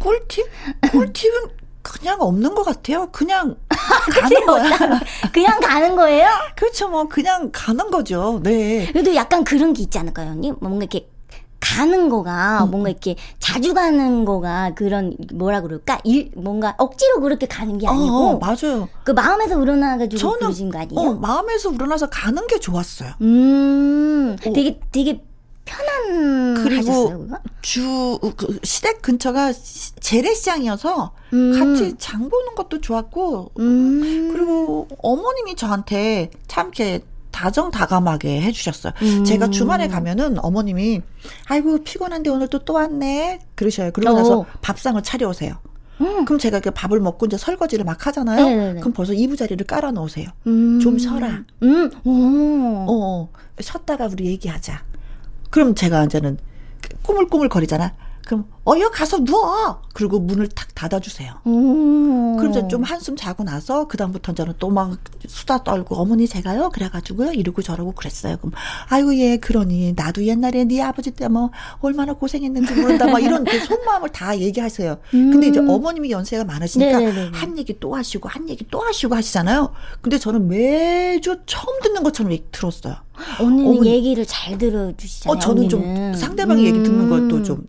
꿀팁? 0.00 0.44
꿀팁은 0.90 1.42
그냥 1.82 2.20
없는 2.20 2.56
것 2.56 2.64
같아요. 2.64 3.12
그냥 3.12 3.54
가는 3.70 4.44
거야. 4.46 5.00
그냥 5.32 5.60
가는 5.60 5.94
거예요? 5.94 6.26
그렇죠. 6.56 6.88
뭐 6.88 7.06
그냥 7.06 7.50
가는 7.52 7.88
거죠. 7.92 8.40
네. 8.42 8.88
그래도 8.90 9.14
약간 9.14 9.44
그런 9.44 9.72
게 9.72 9.82
있지 9.82 9.98
않을까요, 10.00 10.32
언니? 10.32 10.50
뭔가 10.50 10.78
이렇게 10.78 11.08
가는 11.60 12.08
거가 12.08 12.64
음. 12.64 12.70
뭔가 12.70 12.88
이렇게 12.88 13.16
자주 13.38 13.74
가는 13.74 14.24
거가 14.24 14.72
그런 14.74 15.16
뭐라 15.34 15.60
그럴까 15.60 16.00
일 16.04 16.30
뭔가 16.34 16.74
억지로 16.78 17.20
그렇게 17.20 17.46
가는 17.46 17.78
게 17.78 17.86
아니고 17.86 18.16
어, 18.16 18.30
어, 18.30 18.38
맞아요. 18.38 18.88
그 19.04 19.12
마음에서 19.12 19.56
우러나가지고 19.58 20.18
저는, 20.18 20.38
그러신 20.38 20.70
거 20.70 20.78
아니에요? 20.78 21.10
어, 21.10 21.14
마음에서 21.14 21.68
우러나서 21.68 22.08
가는 22.08 22.46
게 22.46 22.58
좋았어요. 22.58 23.12
음, 23.20 24.36
어. 24.44 24.52
되게 24.52 24.80
되게 24.90 25.22
편한 25.64 26.54
그리고 26.54 27.28
주 27.62 28.18
그 28.36 28.58
시댁 28.64 29.02
근처가 29.02 29.52
재래시장이어서 30.00 31.12
음. 31.32 31.58
같이 31.58 31.94
장 31.98 32.28
보는 32.28 32.54
것도 32.56 32.80
좋았고 32.80 33.52
음. 33.58 34.30
그리고 34.32 34.88
어머님이 34.98 35.54
저한테 35.56 36.30
참 36.48 36.66
이렇게 36.66 37.02
다정다감하게 37.30 38.42
해주셨어요. 38.42 38.92
음. 39.02 39.24
제가 39.24 39.50
주말에 39.50 39.88
가면은 39.88 40.38
어머님이 40.38 41.02
아이고 41.46 41.82
피곤한데 41.84 42.30
오늘 42.30 42.48
또 42.48 42.60
또 42.64 42.74
왔네 42.74 43.40
그러셔요. 43.54 43.90
그러고 43.92 44.18
나서 44.18 44.38
어. 44.40 44.46
밥상을 44.60 45.02
차려오세요. 45.02 45.54
음. 46.02 46.24
그럼 46.24 46.38
제가 46.38 46.60
그 46.60 46.70
밥을 46.70 47.00
먹고 47.00 47.26
이제 47.26 47.36
설거지를 47.36 47.84
막 47.84 48.06
하잖아요. 48.06 48.44
네네네. 48.44 48.80
그럼 48.80 48.92
벌써 48.92 49.12
이부자리를 49.12 49.66
깔아 49.66 49.90
놓으세요. 49.92 50.28
음. 50.46 50.78
좀 50.80 50.98
쉬어라. 50.98 51.44
음. 51.62 51.90
어, 52.04 52.86
어, 52.88 53.28
쉬었다가 53.60 54.08
우리 54.12 54.26
얘기하자. 54.26 54.82
그럼 55.50 55.74
제가 55.74 56.04
이제는 56.04 56.38
꾸물꾸물 57.02 57.48
거리잖아. 57.48 57.92
그럼 58.30 58.44
어여 58.64 58.90
가서 58.90 59.24
누워. 59.24 59.82
그리고 59.92 60.20
문을 60.20 60.46
탁 60.50 60.72
닫아주세요. 60.76 61.34
음. 61.48 62.36
그럼 62.36 62.52
이제 62.52 62.68
좀 62.68 62.84
한숨 62.84 63.16
자고 63.16 63.42
나서 63.42 63.88
그 63.88 63.96
다음부터 63.96 64.34
저는 64.34 64.54
또 64.60 64.70
막 64.70 64.96
수다 65.26 65.64
떨고 65.64 65.96
어머니 65.96 66.28
제가요 66.28 66.70
그래가지고요 66.70 67.32
이러고 67.32 67.60
저러고 67.60 67.90
그랬어요. 67.92 68.36
그럼 68.36 68.52
아이고 68.88 69.16
얘 69.16 69.36
그러니 69.38 69.94
나도 69.96 70.24
옛날에 70.26 70.62
네 70.64 70.80
아버지 70.80 71.10
때 71.10 71.26
뭐 71.26 71.50
얼마나 71.80 72.12
고생했는지 72.12 72.72
모른다 72.74 73.06
막 73.08 73.18
이런 73.20 73.44
그 73.44 73.58
속마음을 73.58 74.10
다 74.10 74.38
얘기하세요. 74.38 74.98
음. 75.14 75.30
근데 75.32 75.48
이제 75.48 75.58
어머님이 75.58 76.12
연세가 76.12 76.44
많으시니까 76.44 76.98
네네네. 77.00 77.30
한 77.34 77.58
얘기 77.58 77.78
또 77.80 77.96
하시고 77.96 78.28
한 78.28 78.48
얘기 78.48 78.64
또 78.70 78.78
하시고 78.80 79.14
하시잖아요. 79.16 79.72
근데 80.02 80.18
저는 80.18 80.46
매주 80.46 81.36
처음 81.46 81.80
듣는 81.82 82.04
것처럼 82.04 82.36
들었어요. 82.52 82.94
언니는 83.40 83.70
어머니. 83.70 83.90
얘기를 83.90 84.24
잘 84.24 84.56
들어주시잖아요. 84.56 85.36
어, 85.36 85.40
저는 85.40 85.64
언니는. 85.64 86.12
좀 86.12 86.14
상대방의 86.14 86.64
음. 86.64 86.68
얘기 86.68 86.82
듣는 86.84 87.10
것도 87.10 87.42
좀 87.42 87.66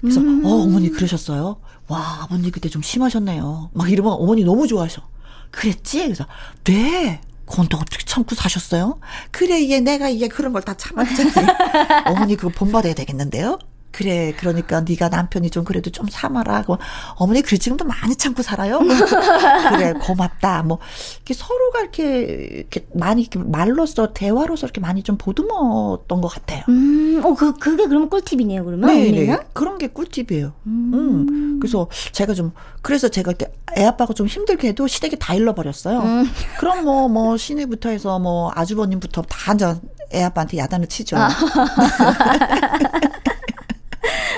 그래서 0.00 0.20
음. 0.20 0.44
어 0.44 0.50
어머니 0.62 0.90
그러셨어요? 0.90 1.60
와 1.88 2.20
아버님 2.22 2.50
그때 2.50 2.68
좀 2.68 2.82
심하셨네요. 2.82 3.70
막 3.74 3.90
이러면 3.90 4.12
어머니 4.12 4.44
너무 4.44 4.66
좋아하셔. 4.66 5.02
그랬지? 5.50 6.02
그래서 6.04 6.26
네. 6.64 7.20
그건 7.46 7.66
또 7.68 7.78
어떻게 7.78 8.04
참고 8.04 8.34
사셨어요? 8.34 9.00
그래, 9.30 9.58
이게 9.58 9.80
내가 9.80 10.10
이게 10.10 10.28
그런 10.28 10.52
걸 10.52 10.60
다 10.62 10.74
참았지. 10.76 11.22
어머니 12.04 12.36
그거 12.36 12.50
본받아야 12.50 12.92
되겠는데요? 12.92 13.58
그래 13.90 14.34
그러니까 14.36 14.80
네가 14.80 15.08
남편이 15.08 15.50
좀 15.50 15.64
그래도 15.64 15.90
좀 15.90 16.06
참아라 16.10 16.62
고 16.62 16.78
어머니 17.16 17.42
그래 17.42 17.56
지금도 17.56 17.84
많이 17.84 18.14
참고 18.16 18.42
살아요 18.42 18.80
그래 19.70 19.94
고맙다 19.94 20.62
뭐 20.62 20.78
이렇게 21.16 21.34
서로가 21.34 21.80
이렇게 21.80 22.22
이렇게 22.22 22.86
많이 22.94 23.22
이렇게 23.22 23.38
말로써 23.38 24.12
대화로서 24.12 24.66
이렇게 24.66 24.80
많이 24.80 25.02
좀 25.02 25.16
보듬었던 25.16 26.20
것 26.20 26.28
같아요. 26.28 26.62
음 26.68 27.20
어그 27.24 27.54
그게 27.54 27.86
그러면 27.86 28.10
꿀팁이네요 28.10 28.64
그러면 28.64 28.88
네, 28.88 29.10
네 29.10 29.38
그런 29.52 29.78
게 29.78 29.88
꿀팁이에요. 29.88 30.52
음. 30.66 30.90
음. 30.94 31.58
그래서 31.60 31.88
제가 32.12 32.34
좀 32.34 32.52
그래서 32.82 33.08
제가 33.08 33.32
이렇게 33.32 33.52
애 33.76 33.84
아빠가 33.84 34.14
좀 34.14 34.26
힘들게 34.26 34.68
해도 34.68 34.86
시댁에 34.86 35.16
다 35.16 35.34
일러버렸어요. 35.34 36.00
음. 36.00 36.30
그럼 36.58 36.84
뭐뭐 36.84 37.08
뭐 37.08 37.36
시내부터 37.36 37.90
해서 37.90 38.18
뭐 38.18 38.50
아주버님부터 38.54 39.22
다 39.22 39.52
앉아 39.52 39.80
애 40.14 40.22
아빠한테 40.22 40.58
야단을 40.58 40.88
치죠. 40.88 41.16
아. 41.16 41.28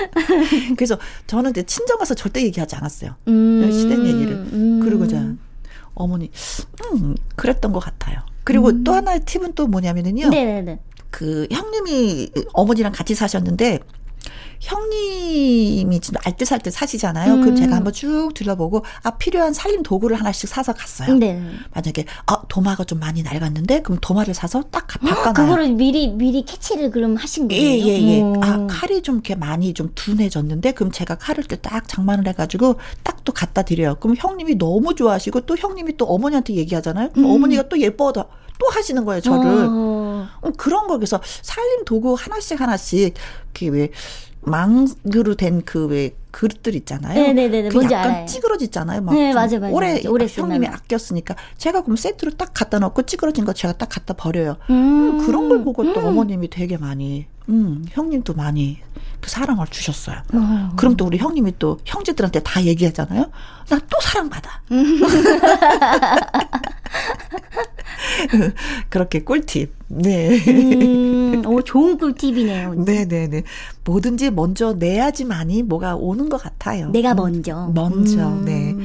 그래서 0.77 0.97
저는 1.27 1.51
이제 1.51 1.63
친정 1.63 1.97
가서 1.97 2.13
절대 2.13 2.43
얘기하지 2.43 2.75
않았어요. 2.75 3.15
음. 3.27 3.69
시댁 3.71 4.05
얘기를. 4.05 4.33
음. 4.33 4.79
그리고 4.83 5.07
자 5.07 5.33
어머니, 5.93 6.31
음, 6.93 7.15
그랬던 7.35 7.73
것 7.73 7.79
같아요. 7.79 8.19
그리고 8.43 8.69
음. 8.69 8.83
또 8.83 8.93
하나의 8.93 9.21
팁은 9.25 9.53
또 9.53 9.67
뭐냐면은요. 9.67 10.29
네네네. 10.29 10.79
그 11.09 11.47
형님이 11.51 12.31
어머니랑 12.53 12.93
같이 12.93 13.13
사셨는데 13.15 13.79
형님이 14.59 15.99
지금 15.99 16.19
알뜰살뜰 16.23 16.71
사시잖아요. 16.71 17.33
음. 17.33 17.41
그럼 17.41 17.55
제가 17.55 17.75
한번 17.75 17.93
쭉 17.93 18.31
둘러보고 18.33 18.85
아 19.03 19.11
필요한 19.11 19.53
살림 19.53 19.81
도구를 19.81 20.19
하나씩 20.19 20.47
사서 20.47 20.73
갔어요. 20.73 21.15
네. 21.15 21.41
만약에 21.73 22.05
아 22.27 22.43
도마가 22.47 22.83
좀 22.83 22.99
많이 22.99 23.23
낡았는데 23.23 23.81
그럼 23.81 23.97
도마를 24.01 24.33
사서 24.33 24.63
딱 24.71 24.87
바꿔놔요. 24.87 25.33
그거를 25.33 25.69
미리 25.73 26.09
미리 26.09 26.43
캐치를 26.43 26.91
그럼 26.91 27.15
하신 27.15 27.47
거예요? 27.47 27.61
예예예. 27.61 28.01
예, 28.01 28.17
예. 28.19 28.23
아 28.41 28.67
칼이 28.69 29.01
좀 29.01 29.15
이렇게 29.15 29.35
많이 29.35 29.73
좀 29.73 29.91
둔해졌는데 29.95 30.73
그럼 30.73 30.91
제가 30.91 31.15
칼을 31.15 31.43
딱 31.61 31.87
장만을 31.87 32.27
해가지고 32.27 32.75
딱 33.03 33.21
또 33.23 33.33
갖다 33.33 33.61
드려요. 33.63 33.95
그럼 33.99 34.15
형님이 34.17 34.55
너무 34.55 34.95
좋아하시고 34.95 35.41
또 35.41 35.55
형님이 35.57 35.97
또 35.97 36.05
어머니한테 36.05 36.55
얘기하잖아요. 36.55 37.09
그럼 37.11 37.25
음. 37.25 37.31
어머니가 37.35 37.69
또 37.69 37.79
예뻐다. 37.79 38.27
또 38.61 38.67
하시는 38.69 39.03
거예요, 39.05 39.21
저를. 39.21 39.65
어. 39.67 40.27
어, 40.41 40.51
그런 40.57 40.87
거, 40.87 40.97
그래서 40.97 41.19
살림 41.41 41.83
도구 41.85 42.13
하나씩 42.13 42.61
하나씩, 42.61 43.15
그게 43.53 43.69
왜, 43.69 43.89
망으로 44.41 45.35
된 45.35 45.61
그 45.65 45.87
왜 45.87 46.11
그릇들 46.31 46.75
있잖아요. 46.75 47.13
네네네. 47.21 47.69
그 47.69 47.73
뭔지 47.75 47.93
약간 47.93 48.11
알아요. 48.11 48.25
찌그러지잖아요. 48.25 49.01
막 49.01 49.13
네, 49.13 49.31
좀 49.31 49.35
맞아요, 49.35 49.59
맞아요, 49.59 49.73
오래. 49.75 50.01
오래 50.07 50.25
형님이 50.27 50.65
쓰면. 50.65 50.73
아꼈으니까 50.73 51.35
제가 51.57 51.81
그럼 51.81 51.97
세트로 51.97 52.31
딱 52.37 52.51
갖다 52.53 52.79
놓고 52.79 53.01
찌그러진 53.03 53.43
거 53.45 53.51
제가 53.53 53.73
딱 53.73 53.89
갖다 53.89 54.13
버려요. 54.13 54.55
음. 54.69 55.19
음, 55.19 55.25
그런 55.25 55.49
걸 55.49 55.63
보고 55.63 55.91
또 55.93 55.99
어머님이 55.99 56.49
되게 56.49 56.77
많이, 56.77 57.27
음, 57.49 57.83
형님도 57.89 58.33
많이 58.33 58.77
그 59.21 59.29
사랑을 59.29 59.65
주셨어요. 59.67 60.17
어. 60.33 60.71
그럼 60.75 60.97
또 60.97 61.05
우리 61.05 61.17
형님이 61.17 61.53
또 61.59 61.79
형제들한테 61.85 62.41
다 62.41 62.63
얘기하잖아요. 62.63 63.29
나 63.69 63.79
또 63.89 63.99
사랑받아. 64.01 64.61
그렇게 68.89 69.23
꿀팁. 69.23 69.73
네. 69.87 70.39
음, 70.47 71.43
오, 71.45 71.61
좋은 71.61 71.97
꿀팁이네요. 71.97 72.75
네네네. 72.75 73.43
뭐든지 73.83 74.31
먼저 74.31 74.73
내야지만이 74.73 75.63
뭐가 75.63 75.95
오는 75.95 76.29
것 76.29 76.41
같아요. 76.41 76.89
내가 76.89 77.13
음, 77.13 77.15
먼저. 77.17 77.71
먼저, 77.73 78.27
음. 78.27 78.45
네. 78.45 78.75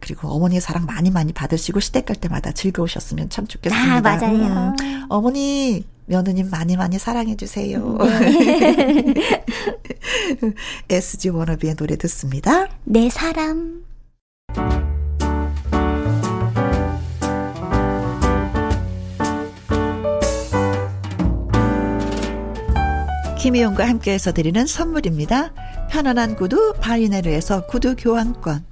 그리고 0.00 0.28
어머니의 0.28 0.60
사랑 0.60 0.86
많이 0.86 1.10
많이 1.10 1.32
받으시고 1.32 1.80
시댁 1.80 2.06
갈 2.06 2.16
때마다 2.16 2.52
즐거우셨으면 2.52 3.30
참 3.30 3.46
좋겠습니다. 3.46 3.96
아, 3.96 4.00
맞아요. 4.00 4.74
음, 4.80 5.06
어머니, 5.08 5.84
며느님 6.06 6.50
많이 6.50 6.76
많이 6.76 6.98
사랑해 6.98 7.36
주세요. 7.36 7.98
네. 8.20 9.14
SG 10.88 11.30
워너비의 11.30 11.76
노래 11.76 11.96
듣습니다. 11.96 12.68
내 12.84 13.08
사람. 13.08 13.84
김희용과 23.38 23.88
함께해서 23.88 24.32
드리는 24.32 24.64
선물입니다. 24.66 25.52
편안한 25.90 26.36
구두 26.36 26.74
바이네르에서 26.80 27.66
구두 27.66 27.96
교환권 27.96 28.71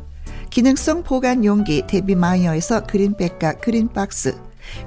기능성 0.51 1.03
보관 1.03 1.45
용기 1.45 1.81
데비마이어에서 1.87 2.83
그린백과 2.83 3.53
그린박스 3.53 4.35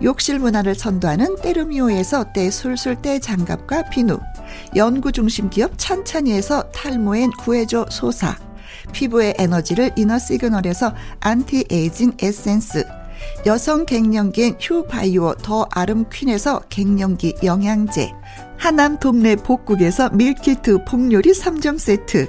욕실 0.03 0.39
문화를 0.39 0.75
선도하는 0.75 1.37
때르미오에서 1.37 2.33
때술술 2.35 2.97
때장갑과 2.97 3.89
비누 3.89 4.21
연구중심 4.77 5.49
기업 5.49 5.73
찬찬이에서 5.79 6.71
탈모엔 6.71 7.31
구해줘 7.41 7.87
소사 7.91 8.37
피부의 8.93 9.37
에너지를 9.39 9.93
이너 9.97 10.19
시그널에서 10.19 10.93
안티에이징 11.21 12.19
에센스 12.21 12.87
여성 13.47 13.87
갱년기엔 13.87 14.57
휴바이오 14.61 15.37
더 15.37 15.67
아름 15.71 16.05
퀸에서 16.11 16.61
갱년기 16.69 17.37
영양제 17.43 18.13
하남 18.59 18.99
동네 18.99 19.35
복국에서 19.37 20.11
meal 20.11 20.53
kit 20.53 20.85
폭요리 20.85 21.33
3종 21.33 21.79
세트 21.79 22.29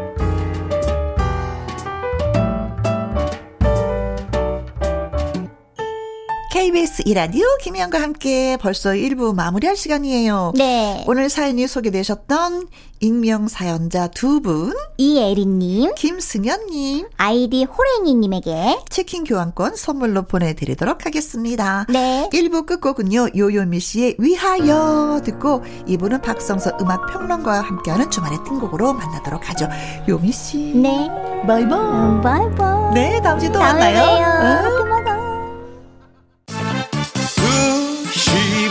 KBS 6.61 7.01
이라디오 7.05 7.43
김혜영과 7.59 7.99
함께 7.99 8.55
벌써 8.61 8.91
1부 8.91 9.33
마무리할 9.33 9.75
시간이에요. 9.75 10.53
네. 10.55 11.03
오늘 11.07 11.27
사연이 11.27 11.67
소개되셨던 11.67 12.67
익명 12.99 13.47
사연자 13.47 14.05
두 14.05 14.41
분. 14.41 14.71
이예린님. 14.97 15.95
김승현님. 15.95 17.07
아이디 17.17 17.63
호랭이님에게. 17.63 18.81
치킨 18.89 19.23
교환권 19.23 19.75
선물로 19.75 20.27
보내드리도록 20.27 21.07
하겠습니다. 21.07 21.87
네. 21.89 22.29
1부 22.31 22.67
끝곡은요, 22.67 23.29
요요미 23.35 23.79
씨의 23.79 24.17
위하여 24.19 25.19
듣고 25.25 25.63
2부는 25.87 26.21
박성서 26.21 26.77
음악평론가와 26.79 27.61
함께하는 27.61 28.11
주말의 28.11 28.37
뜬곡으로 28.45 28.93
만나도록 28.93 29.49
하죠. 29.49 29.67
요미 30.07 30.31
씨. 30.31 30.57
네. 30.75 31.09
바이바이. 31.47 32.21
바이바이. 32.21 32.93
네, 32.93 33.19
다음 33.23 33.39
주에 33.39 33.51
또 33.51 33.57
만나요. 33.57 34.61
또 34.77 34.85
만나요. 34.85 35.20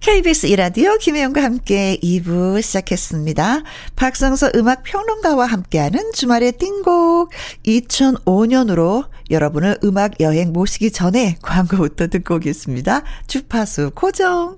KBS 0.00 0.46
이라디오 0.46 0.96
김혜영과 0.96 1.42
함께 1.42 1.98
2부 2.02 2.62
시작했습니다. 2.62 3.62
박성서 3.96 4.52
음악 4.54 4.82
평론가와 4.82 5.44
함께하는 5.44 6.12
주말의 6.14 6.52
띵곡 6.52 7.30
2005년으로 7.66 9.08
여러분을 9.30 9.76
음악 9.84 10.18
여행 10.20 10.54
모시기 10.54 10.90
전에 10.90 11.36
광고부터 11.42 12.06
듣고 12.06 12.36
오겠습니다. 12.36 13.02
주파수 13.26 13.90
고정. 13.94 14.56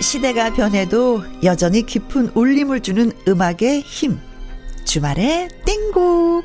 시대가 0.00 0.50
변해도 0.54 1.22
여전히 1.42 1.84
깊은 1.84 2.30
울림을 2.34 2.80
주는 2.80 3.12
음악의 3.28 3.82
힘. 3.82 4.18
주말의 4.86 5.48
띵곡. 5.64 6.44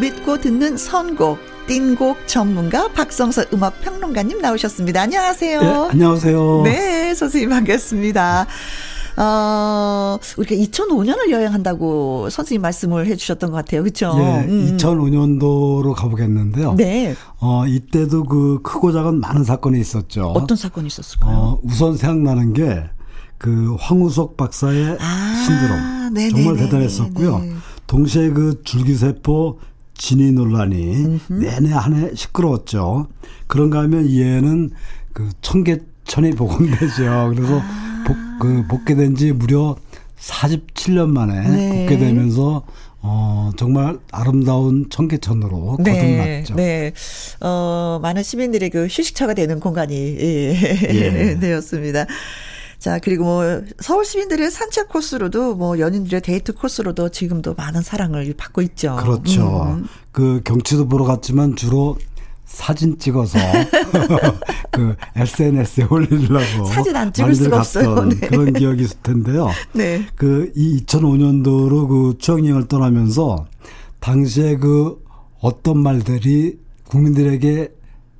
믿고 0.00 0.40
듣는 0.40 0.76
선곡. 0.76 1.38
띵곡 1.68 2.26
전문가 2.26 2.88
박성서 2.88 3.44
음악 3.52 3.80
평론가님 3.82 4.40
나오셨습니다. 4.40 5.02
안녕하세요. 5.02 5.60
네, 5.60 5.88
안녕하세요. 5.92 6.62
네, 6.64 7.14
선생님 7.14 7.50
반갑습니다. 7.50 8.48
어, 9.22 10.18
우리가 10.38 10.54
2005년을 10.56 11.30
여행한다고 11.30 12.30
선생님 12.30 12.62
말씀을 12.62 13.06
해주셨던 13.06 13.50
것 13.50 13.56
같아요. 13.56 13.82
그쵸? 13.82 14.14
예, 14.18 14.44
음. 14.48 14.76
2005년도로 14.78 15.92
가보겠는데요. 15.94 16.74
네. 16.74 17.14
어, 17.38 17.66
이때도 17.66 18.24
그 18.24 18.60
크고 18.62 18.92
작은 18.92 19.20
많은 19.20 19.44
사건이 19.44 19.78
있었죠. 19.80 20.28
어떤 20.28 20.56
사건이 20.56 20.86
있었을까요? 20.86 21.36
어, 21.36 21.60
우선 21.62 21.96
생각나는 21.96 22.52
게 22.54 22.82
그 23.42 23.74
황우석 23.80 24.36
박사의 24.36 24.98
아, 25.00 25.42
신드롬. 25.46 26.12
네네네네. 26.12 26.30
정말 26.44 26.56
대단했었고요. 26.58 27.38
네. 27.38 27.52
동시에 27.86 28.28
그 28.32 28.60
줄기세포 28.64 29.58
진위 29.94 30.30
논란이 30.32 31.20
내내 31.28 31.72
한 31.72 31.94
해 31.94 32.10
시끄러웠죠. 32.14 33.06
그런가 33.46 33.78
하면 33.78 34.04
이해는 34.04 34.72
그 35.14 35.30
청계천이 35.40 36.32
복원되죠. 36.36 37.32
그래서 37.34 37.60
아. 37.62 37.89
복, 38.14 38.38
그 38.40 38.66
복귀된 38.68 39.16
지 39.16 39.32
무려 39.32 39.76
47년 40.18 41.08
만에 41.08 41.48
네. 41.48 41.86
복귀되면서 41.86 42.64
어, 43.02 43.50
정말 43.56 43.98
아름다운 44.12 44.86
청계천으로 44.90 45.78
거듭났죠. 45.78 46.54
네. 46.54 46.92
어, 47.40 47.98
많은 48.02 48.22
시민들의 48.22 48.70
그 48.70 48.86
휴식처가 48.86 49.34
되는 49.34 49.58
공간이 49.58 49.94
예, 49.94 50.54
예. 50.90 51.38
되었습니다. 51.40 52.06
자, 52.78 52.98
그리고 52.98 53.24
뭐 53.24 53.62
서울 53.78 54.06
시민들의 54.06 54.50
산책 54.50 54.88
코스로도 54.88 55.54
뭐 55.54 55.78
연인들의 55.78 56.22
데이트 56.22 56.54
코스로도 56.54 57.10
지금도 57.10 57.54
많은 57.54 57.82
사랑을 57.82 58.32
받고 58.36 58.62
있죠. 58.62 58.96
그렇죠. 58.96 59.64
음. 59.64 59.86
그 60.12 60.40
경치도 60.44 60.88
보러 60.88 61.04
갔지만 61.04 61.56
주로 61.56 61.96
사진 62.50 62.98
찍어서 62.98 63.38
그 64.72 64.96
SNS에 65.14 65.86
올리려고 65.88 66.64
사진 66.66 66.96
안 66.96 67.12
찍을 67.12 67.34
수가 67.34 67.58
없어요. 67.58 68.04
네. 68.08 68.16
그런 68.26 68.52
기억이 68.52 68.82
있을 68.82 68.96
텐데요. 69.02 69.48
네. 69.72 70.04
그 70.16 70.50
이 70.56 70.84
2005년도로 70.84 71.88
그 71.88 72.18
추억여행을 72.18 72.66
떠나면서 72.66 73.46
당시에 74.00 74.56
그 74.56 75.02
어떤 75.40 75.78
말들이 75.78 76.58
국민들에게 76.88 77.68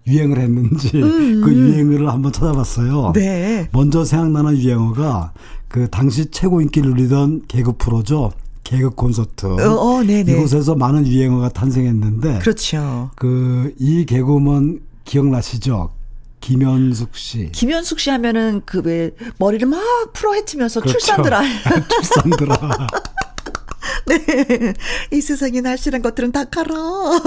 유행을 0.06 0.38
했는지 0.38 0.90
그 0.92 1.52
유행어를 1.52 2.08
한번 2.08 2.32
찾아봤어요. 2.32 3.08
음, 3.08 3.12
네. 3.14 3.68
먼저 3.72 4.04
생각나는 4.04 4.56
유행어가 4.58 5.32
그 5.68 5.88
당시 5.90 6.30
최고 6.30 6.60
인기를 6.60 6.90
누리던 6.90 7.42
개그 7.48 7.72
프로죠. 7.78 8.32
개그 8.64 8.90
콘서트. 8.90 9.46
어, 9.46 9.74
어, 9.74 10.02
네네. 10.02 10.32
이곳에서 10.32 10.74
많은 10.74 11.06
유행어가 11.06 11.48
탄생했는데 11.48 12.38
그렇죠. 12.40 13.10
그 13.16 13.72
이 13.78 14.04
개그우먼 14.06 14.80
기억나시죠? 15.04 15.92
김현숙 16.40 17.16
씨. 17.16 17.50
김현숙 17.52 17.98
씨 18.00 18.10
하면은 18.10 18.62
그 18.64 18.80
왜 18.84 19.10
머리를 19.38 19.66
막 19.68 19.80
풀어 20.12 20.34
헤치면서 20.34 20.80
그렇죠. 20.80 20.98
출산들아. 20.98 21.42
출산들아. 22.02 22.86
네. 24.06 24.74
이 25.12 25.20
세상에 25.20 25.60
날씬한 25.60 26.02
것들은 26.02 26.32
다 26.32 26.44
가라. 26.44 26.74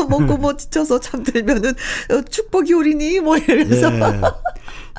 먹고 0.10 0.38
뭐 0.38 0.56
지쳐서 0.58 1.00
잠들면은 1.00 1.72
어, 2.12 2.22
축복이 2.30 2.74
오리니 2.74 3.19
뭐 3.19 3.38
이러면서. 3.38 3.93
예. 3.93 4.22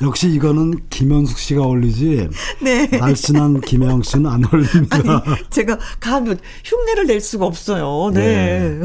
역시 0.01 0.29
이거는 0.29 0.81
김현숙 0.89 1.37
씨가 1.37 1.61
어울리지 1.63 2.27
네. 2.61 2.87
날씬한 2.87 3.61
김혜영 3.61 4.03
씨는 4.03 4.29
안 4.29 4.43
어울립니다. 4.43 5.23
아니, 5.25 5.49
제가 5.49 5.79
가면 6.01 6.37
흉내를 6.65 7.07
낼 7.07 7.21
수가 7.21 7.45
없어요. 7.45 8.11
네. 8.13 8.77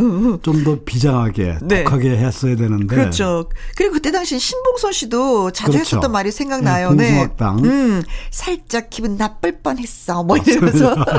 좀더 0.42 0.79
비장하게 0.85 1.59
네. 1.62 1.85
독하게 1.85 2.11
했어야 2.11 2.55
되는데 2.55 2.94
그렇죠. 2.94 3.49
그리고 3.77 3.94
그때 3.94 4.12
당시 4.12 4.38
신봉선 4.38 4.92
씨도 4.92 5.51
자주 5.51 5.73
그렇죠. 5.73 5.96
했었던 5.96 6.12
말이 6.12 6.31
생각나요. 6.31 6.92
네, 6.92 6.96
네. 6.96 7.09
공수학당. 7.11 7.64
음, 7.64 8.03
살짝 8.31 8.88
기분 8.90 9.16
나쁠 9.16 9.61
뻔했어. 9.62 10.23
뭐 10.23 10.37
이러면서. 10.37 10.94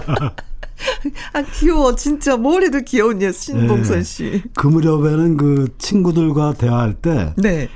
아 1.34 1.44
귀여워 1.60 1.96
진짜 1.96 2.38
뭘 2.38 2.64
해도 2.64 2.80
귀여운 2.80 3.22
예 3.22 3.32
신봉선 3.32 3.98
네. 3.98 4.04
씨. 4.04 4.44
그 4.56 4.66
무렵에는 4.68 5.38
그 5.38 5.68
친구들과 5.78 6.54
대화할 6.54 6.96
때 6.96 7.34
네. 7.38 7.70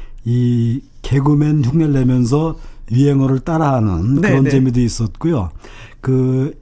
이 1.06 1.10
개그맨 1.10 1.64
흉내를 1.66 1.94
내면서 1.94 2.56
유행어를 2.92 3.40
따라하는 3.40 4.22
네, 4.22 4.30
그런 4.30 4.44
네. 4.44 4.50
재미도 4.50 4.80
있었고요. 4.80 5.50
그 6.02 6.54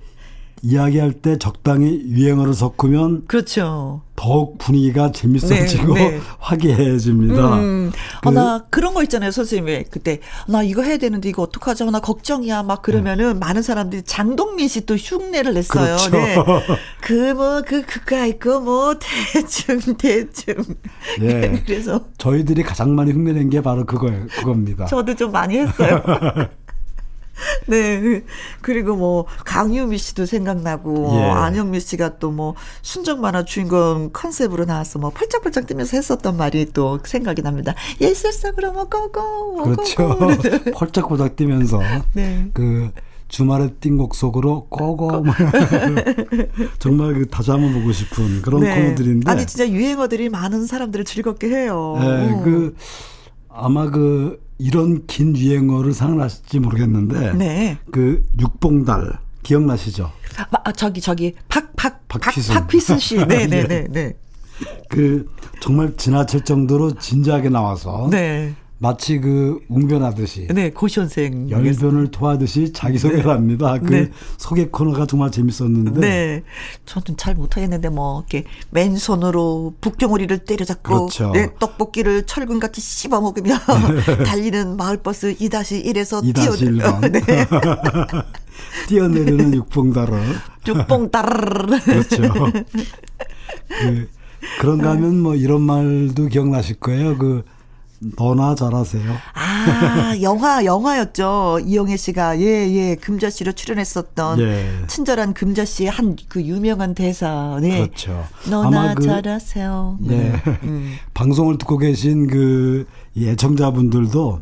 이야기할 0.66 1.12
때 1.14 1.38
적당히 1.38 2.02
유행어를 2.08 2.54
섞으면 2.54 3.26
그렇죠. 3.28 4.02
더욱 4.16 4.58
분위기가 4.60 5.12
재밌어지고 5.12 5.94
네, 5.96 6.12
네. 6.12 6.20
화기애애집니다. 6.40 7.56
음. 7.56 7.92
그- 8.22 8.30
아, 8.30 8.32
나 8.32 8.66
그런 8.70 8.94
거 8.94 9.04
있잖아요, 9.04 9.32
선생님. 9.32 9.84
그때 9.92 10.20
나 10.48 10.64
이거 10.64 10.82
해야 10.84 10.96
되는데 10.98 11.28
이거 11.28 11.42
어떡하죠? 11.42 11.92
나 11.92 12.00
걱정이야. 12.00 12.64
막 12.64 12.82
그러면은 12.82 13.40
많은 13.40 13.62
사람들이 13.62 14.04
장동민 14.04 14.68
씨 14.70 14.86
또 14.86 14.96
흉내를 14.96 15.54
냈어요. 15.54 15.98
그렇죠. 15.98 16.12
네. 16.12 16.36
그 17.02 17.34
뭐 17.34 17.62
그 17.66 17.82
그가 17.86 18.26
있고 18.28 18.62
뭐 18.62 18.96
대충 19.34 19.80
대충. 19.98 20.56
예. 21.22 21.62
그래서 21.68 22.06
저희들이 22.18 22.64
가장 22.64 22.96
많이 22.96 23.12
흉내낸 23.12 23.50
게 23.50 23.62
바로 23.62 23.86
그거예요. 23.86 24.28
그겁니다. 24.38 24.86
저도 24.86 25.14
좀 25.16 25.32
많이 25.34 25.58
했어요. 25.58 26.02
네. 27.68 28.24
그리고 28.62 28.96
뭐 28.96 29.26
강유미 29.46 29.98
씨도 29.98 30.26
생각나고 30.26 31.12
예. 31.16 31.22
안영미 31.24 31.80
씨가 31.80 32.18
또 32.20 32.34
뭐 32.34 32.56
순정 32.82 33.22
만화 33.22 33.44
주인공 33.46 34.10
컨셉으로 34.12 34.66
나와서 34.66 35.00
뭐 35.00 35.12
펄짝펄짝 35.12 35.68
뛰면서 35.68 35.98
했었던 35.98 36.36
말이 36.36 36.66
또 36.74 37.00
생각이 37.04 37.42
납니다. 37.42 37.76
예술 38.02 38.34
속으로 38.34 38.74
뭐 38.74 38.86
고고 38.86 39.64
그렇죠. 39.64 40.18
펄짝펄짝 40.76 41.36
뛰면서 41.36 41.80
네. 42.14 42.50
그 42.54 42.92
주말에 43.28 43.70
띵곡 43.80 44.16
속으로 44.16 44.68
꼬고 44.70 45.22
뭐 45.24 45.34
정말 46.80 47.14
그 47.14 47.28
다시 47.28 47.52
한번 47.52 47.74
보고 47.74 47.92
싶은 47.92 48.42
그런 48.42 48.62
코너들인데 48.62 49.30
아니 49.30 49.46
진짜 49.46 49.68
유행어들이 49.68 50.30
많은 50.30 50.66
사람들을 50.66 51.06
즐겁게 51.06 51.48
해요. 51.48 51.96
예, 52.00 52.42
그 52.44 52.76
아마 53.50 53.90
그 53.90 54.43
이런 54.58 55.06
긴 55.08 55.36
유행어를 55.36 55.94
생각나실지 55.94 56.60
모르겠는데 56.60 57.34
네. 57.34 57.78
그 57.92 58.24
육봉달 58.40 59.20
기억나시죠? 59.44 60.12
아, 60.38 60.46
아, 60.64 60.72
저기 60.72 61.02
저기 61.02 61.36
박박 61.50 62.08
박휘순. 62.08 62.56
박휘순 62.56 63.00
씨. 63.00 63.18
네, 63.26 63.46
네, 63.48 63.68
네, 63.68 63.88
네. 63.90 64.14
그 64.90 65.28
정말 65.62 65.96
지나칠 65.98 66.42
정도로 66.42 66.94
진지하게 66.96 67.50
나와서 67.50 68.08
네. 68.12 68.54
마치 68.84 69.18
그 69.18 69.62
웅변하듯이 69.70 70.48
네, 70.54 70.70
고시원생. 70.70 71.50
열변을 71.50 72.12
토하듯이 72.12 72.74
자기소개를 72.74 73.30
합니다. 73.30 73.80
그 73.80 73.94
네. 73.94 74.12
소개 74.38 74.68
코너가 74.68 75.06
정말 75.06 75.32
재밌었는데 75.32 76.02
네. 76.02 76.44
저는 76.86 77.16
잘 77.16 77.34
못하겠는데 77.34 77.88
뭐 77.88 78.20
이렇게 78.20 78.44
맨손으로 78.72 79.76
북경오리를 79.80 80.38
때려잡고 80.40 81.08
그렇죠. 81.08 81.32
네, 81.32 81.48
떡볶이를 81.62 82.26
철근같이 82.26 82.82
씹어 82.82 83.22
먹으며 83.22 83.56
달리는 84.28 84.76
마을버스 84.76 85.36
2-1에서 85.36 86.22
뛰어 86.34 86.52
2-1번. 86.52 87.10
네. 87.10 87.22
뛰어내리는 88.90 89.54
죽봉 89.54 91.10
따르르. 91.10 91.80
그렇죠. 91.80 92.18
그, 93.80 94.10
그런가 94.60 94.90
하면 94.92 95.22
뭐 95.22 95.36
이런 95.36 95.62
말도 95.62 96.28
기억나실 96.28 96.82
거예요. 96.82 97.18
그 97.18 97.46
너나 98.18 98.56
잘하세요. 98.56 99.12
아, 99.34 100.14
영화, 100.22 100.64
영화였죠. 100.66 101.60
이영애 101.66 101.96
씨가, 101.98 102.40
예, 102.40 102.46
예, 102.72 102.96
금자씨로 102.96 103.52
출연했었던. 103.54 104.40
예. 104.40 104.66
친절한 104.88 105.34
금자씨의 105.34 105.90
한 105.90 106.16
그 106.30 106.42
유명한 106.44 106.94
대사. 106.96 107.58
네. 107.62 107.80
그렇죠. 107.88 108.24
너나 108.50 108.94
그- 108.96 109.04
잘하세요. 109.04 109.98
예. 110.10 110.34
음. 110.64 110.94
방송을 111.14 111.58
듣고 111.58 111.78
계신 111.78 112.28
그 112.28 112.86
애청자분들도 113.18 114.42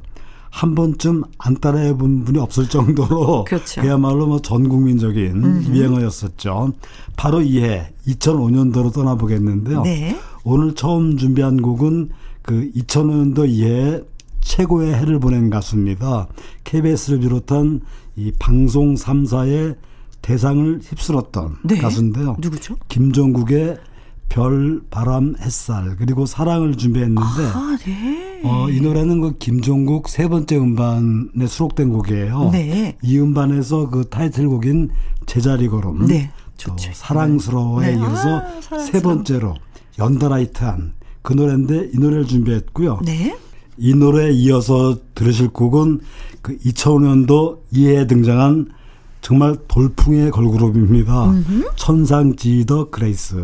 한 0.50 0.76
번쯤 0.76 1.24
안 1.38 1.56
따라해 1.62 1.96
본 1.96 2.26
분이 2.26 2.38
없을 2.40 2.68
정도로 2.68 3.46
그렇죠. 3.48 3.82
그야말로 3.82 4.28
뭐 4.28 4.40
전 4.42 4.68
국민적인 4.68 5.66
유행어였었죠. 5.74 6.74
바로 7.16 7.42
이해 7.42 7.94
2005년도로 8.08 8.94
떠나보겠는데요. 8.94 9.84
네. 9.84 10.18
오늘 10.44 10.76
처음 10.76 11.18
준비한 11.18 11.62
곡은 11.62 12.10
그 12.42 12.70
2005년도 12.76 13.48
이해 13.50 14.02
최고의 14.42 14.94
해를 14.96 15.20
보낸 15.20 15.50
가수입니다. 15.50 16.28
KBS를 16.64 17.20
비롯한 17.20 17.82
이 18.16 18.32
방송 18.40 18.96
3사의 18.96 19.78
대상을 20.22 20.80
휩쓸었던 20.84 21.58
네. 21.64 21.78
가수인데요. 21.78 22.38
누구죠? 22.40 22.76
김종국의 22.88 23.78
별, 24.30 24.82
바람, 24.90 25.36
햇살 25.40 25.98
그리고 25.98 26.26
사랑을 26.26 26.78
준비했는데 26.78 27.44
아, 27.54 27.78
네. 27.84 28.42
어, 28.46 28.70
이 28.70 28.80
노래는 28.80 29.20
그 29.20 29.38
김종국 29.38 30.08
세 30.08 30.28
번째 30.28 30.58
음반에 30.58 31.48
수록된 31.48 31.92
곡이에요. 31.92 32.50
네. 32.52 32.98
이 33.04 33.20
음반에서 33.20 33.90
그 33.90 34.08
타이틀곡인 34.10 34.90
제자리 35.26 35.68
걸음, 35.68 36.06
네. 36.08 36.32
사랑스러워에 36.94 37.88
네. 37.88 37.94
이어서 37.98 38.38
아, 38.38 38.62
사랑스러워. 38.62 38.86
세 38.86 39.02
번째로 39.02 39.56
연달아 40.00 40.47
히트한 40.47 40.94
그 41.22 41.34
노래인데 41.34 41.92
이 41.94 42.00
노래를 42.00 42.26
준비했고요. 42.26 43.02
네. 43.06 43.38
이 43.78 43.94
노래에 43.94 44.32
이어서 44.32 44.98
들으실 45.16 45.50
곡은 45.50 46.00
그 46.42 46.58
2005년도 46.58 47.60
이해에 47.72 48.08
등장한 48.08 48.70
정말 49.22 49.56
돌풍의 49.68 50.32
걸그룹입니다. 50.32 51.34
천상지희 51.76 52.68
더 52.68 52.90
그레이스. 52.90 53.36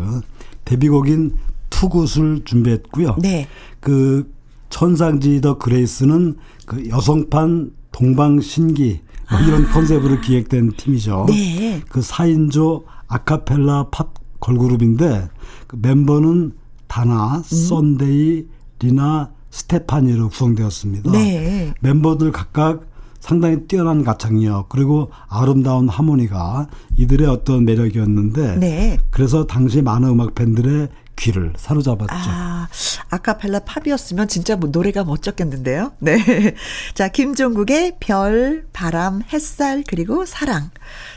데뷔곡인 0.64 1.36
Too 1.70 1.92
Good을 1.92 2.42
준비했고요. 2.44 3.16
네. 3.20 3.46
그 3.80 4.30
천상지희 4.70 5.41
더 5.41 5.58
그레이스는 5.58 6.36
그 6.66 6.88
여성판 6.88 7.70
동방신기 7.92 9.00
뭐 9.30 9.40
이런 9.40 9.64
컨셉으로 9.70 10.20
기획된 10.20 10.72
팀이죠. 10.76 11.26
네. 11.28 11.82
그 11.88 12.00
4인조 12.00 12.84
아카펠라 13.06 13.88
팝 13.90 14.14
걸그룹인데 14.40 15.28
그 15.66 15.76
멤버는 15.80 16.52
다나, 16.88 17.42
썬데이, 17.44 18.46
리나, 18.80 19.30
스테파니로 19.50 20.28
구성되었습니다. 20.30 21.10
네. 21.12 21.72
멤버들 21.80 22.32
각각 22.32 22.86
상당히 23.20 23.66
뛰어난 23.66 24.04
가창력 24.04 24.68
그리고 24.68 25.10
아름다운 25.28 25.88
하모니가 25.88 26.68
이들의 26.96 27.26
어떤 27.26 27.64
매력이었는데 27.64 28.56
네. 28.56 28.98
그래서 29.10 29.46
당시 29.46 29.82
많은 29.82 30.08
음악 30.10 30.34
팬들의 30.34 30.88
귀를 31.16 31.52
사로잡았죠. 31.56 32.14
아, 32.14 32.68
아카펠라 33.10 33.60
팝이었으면 33.60 34.28
진짜 34.28 34.54
뭐 34.54 34.68
노래가 34.70 35.02
멋졌겠는데요. 35.02 35.92
네. 35.98 36.16
자, 36.94 37.08
김종국의 37.08 37.96
별, 37.98 38.66
바람, 38.72 39.22
햇살, 39.32 39.82
그리고 39.88 40.24
사랑. 40.24 40.70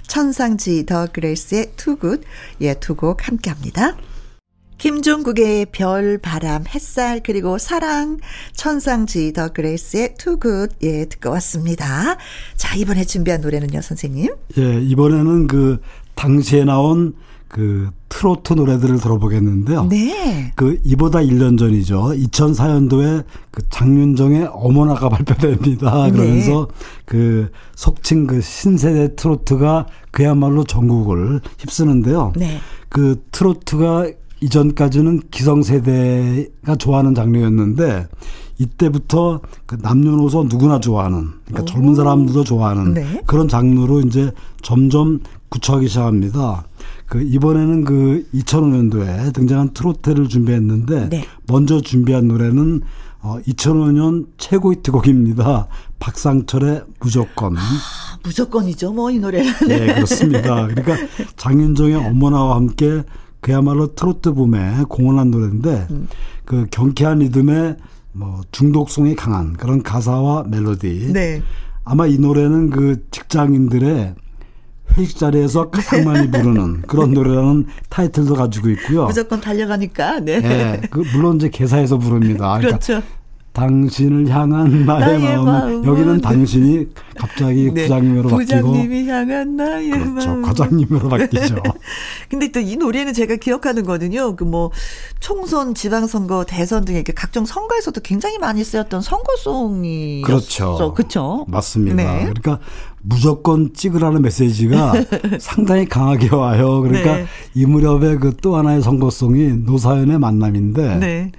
천상지희 0.08 0.88
더 0.88 1.06
그레이스의 1.06 1.74
Too 1.78 1.95
Good. 1.95 2.24
예, 2.62 2.74
두 2.74 2.96
곡 2.96 3.28
함께 3.28 3.52
합니다. 3.52 3.96
김종국의 4.82 5.68
별, 5.72 6.18
바람, 6.18 6.64
햇살, 6.68 7.22
그리고 7.24 7.60
사랑, 7.60 8.18
천상지희 8.54 9.32
더 9.32 9.50
그레이스의 9.50 10.16
Too 10.18 10.38
Good. 10.38 10.72
예, 10.82 11.06
듣고 11.06 11.30
왔습니다. 11.30 12.18
자, 12.56 12.76
이번에 12.76 13.04
준비한 13.04 13.42
노래는요, 13.42 13.80
선생님? 13.80 14.34
예, 14.58 14.82
이번에는 14.82 15.46
그 15.46 15.82
당시에 16.16 16.64
나온 16.64 17.14
그 17.48 17.92
트로트 18.10 18.54
노래들을 18.54 19.00
들어보겠는데요. 19.00 19.86
네. 19.86 20.52
그 20.56 20.80
이보다 20.84 21.20
1년 21.20 21.60
전이죠. 21.60 22.14
2004년도에 22.16 23.24
그 23.52 23.62
장윤정의 23.70 24.50
어머나가 24.52 25.10
발표됩니다. 25.10 26.06
네. 26.06 26.12
그러면서 26.12 26.70
그 27.06 27.52
속칭 27.76 28.26
그 28.26 28.42
신세대 28.42 29.16
트로트가 29.16 29.86
그야말로 30.10 30.64
전국을 30.64 31.42
휩쓰는데요. 31.60 32.34
네. 32.36 32.58
그 32.90 33.24
트로트가 33.32 34.10
이전까지는 34.42 35.22
기성세대가 35.32 36.76
좋아하는 36.78 37.16
장르였는데 37.16 38.08
이때부터 38.58 39.42
그 39.66 39.78
남녀노소 39.82 40.44
누구나 40.44 40.80
좋아하는 40.80 41.30
그러니까 41.46 41.72
젊은 41.72 41.96
사람들도 41.96 42.44
좋아하는 42.44 42.94
네. 42.94 43.22
그런 43.26 43.48
장르로 43.48 44.02
이제 44.02 44.32
점점 44.62 45.20
굳혀가기 45.50 45.88
시작합니다. 45.88 46.66
그 47.08 47.22
이번에는 47.22 47.84
그 47.84 48.26
2005년도에 48.34 49.34
등장한 49.34 49.74
트로트를 49.74 50.30
준비했는데 50.30 51.10
네. 51.10 51.26
먼저 51.48 51.82
준비한 51.82 52.28
노래는 52.28 52.82
어 53.24 53.38
2005년 53.48 54.28
최고 54.38 54.74
히트곡입니다. 54.74 55.68
박상철의 56.00 56.84
무조건. 57.00 57.58
아, 57.58 57.62
무조건이죠, 58.24 58.94
뭐, 58.94 59.12
이 59.12 59.20
노래는. 59.20 59.54
네, 59.68 59.94
그렇습니다. 59.94 60.68
그러니까 60.68 60.96
장윤정의 61.38 61.96
어머나와 61.96 62.56
함께 62.56 63.04
그야말로 63.42 63.94
트로트 63.96 64.34
붐에 64.34 64.84
공헌한 64.88 65.32
노래인데 65.32 65.88
음. 65.92 66.08
그 66.46 66.68
경쾌한 66.72 67.20
리듬에 67.20 67.76
뭐 68.14 68.42
중독성이 68.52 69.16
강한 69.16 69.54
그런 69.54 69.84
가사와 69.84 70.44
멜로디. 70.48 71.12
네. 71.14 71.42
아마 71.84 72.08
이 72.08 72.18
노래는 72.18 72.70
그 72.70 73.06
직장인들의 73.10 74.16
회식 74.98 75.18
자리에서 75.18 75.70
가장 75.70 76.04
많이 76.06 76.30
부르는 76.30 76.82
그런 76.84 77.14
노래라는 77.14 77.68
타이틀도 77.90 78.36
가지고 78.36 78.70
있고요. 78.72 79.06
무조건 79.06 79.40
달려가니까, 79.40 80.20
네. 80.20 80.42
예, 80.44 80.82
그 80.90 81.04
물론 81.14 81.38
이제 81.38 81.50
개사에서 81.50 81.98
부릅니다. 81.98 82.58
그러니까 82.58 82.80
그렇죠. 82.80 83.02
당신을 83.54 84.30
향한 84.30 84.86
나의, 84.86 85.20
나의 85.20 85.20
마음은 85.36 85.46
마음은 85.46 85.86
여기는 85.86 86.22
당신이 86.22 86.88
갑자기 87.18 87.70
네. 87.74 87.84
부장님으로 87.84 88.30
바뀌고 88.30 88.38
부장님이 88.40 89.08
향한 89.10 89.56
나의 89.58 89.90
그렇죠. 89.90 90.30
마음. 90.30 90.42
과장님으로 90.42 91.10
바뀌죠. 91.10 91.56
근데 92.30 92.50
또 92.52 92.62
이 92.62 92.78
노래는 92.78 93.14
제가 93.14 93.36
기억하는 93.36 93.84
거는요. 93.84 94.36
그 94.38 94.46
뭐 94.46 94.72
총선, 95.20 95.74
지방선거, 95.76 96.46
대선 96.48 96.86
등의 96.86 97.04
그 97.04 97.14
각종 97.14 97.46
선거에서도 97.46 98.00
굉장히 98.02 98.38
많이 98.38 98.64
쓰였던 98.64 99.02
선거송이 99.02 100.22
그렇죠. 100.26 100.94
그렇죠. 100.96 101.46
맞습니다. 101.50 101.96
네. 101.96 102.20
그러니까 102.22 102.60
무조건 103.02 103.74
찍으라는 103.74 104.22
메시지가 104.22 104.94
상당히 105.40 105.86
강하게 105.86 106.34
와요. 106.36 106.82
그러니까 106.82 107.18
네. 107.18 107.26
이 107.54 107.66
무렵에 107.66 108.16
그 108.18 108.32
또 108.42 108.56
하나의 108.56 108.82
선거송이 108.82 109.58
노사연의 109.66 110.18
만남인데 110.20 110.96
네. 110.98 111.32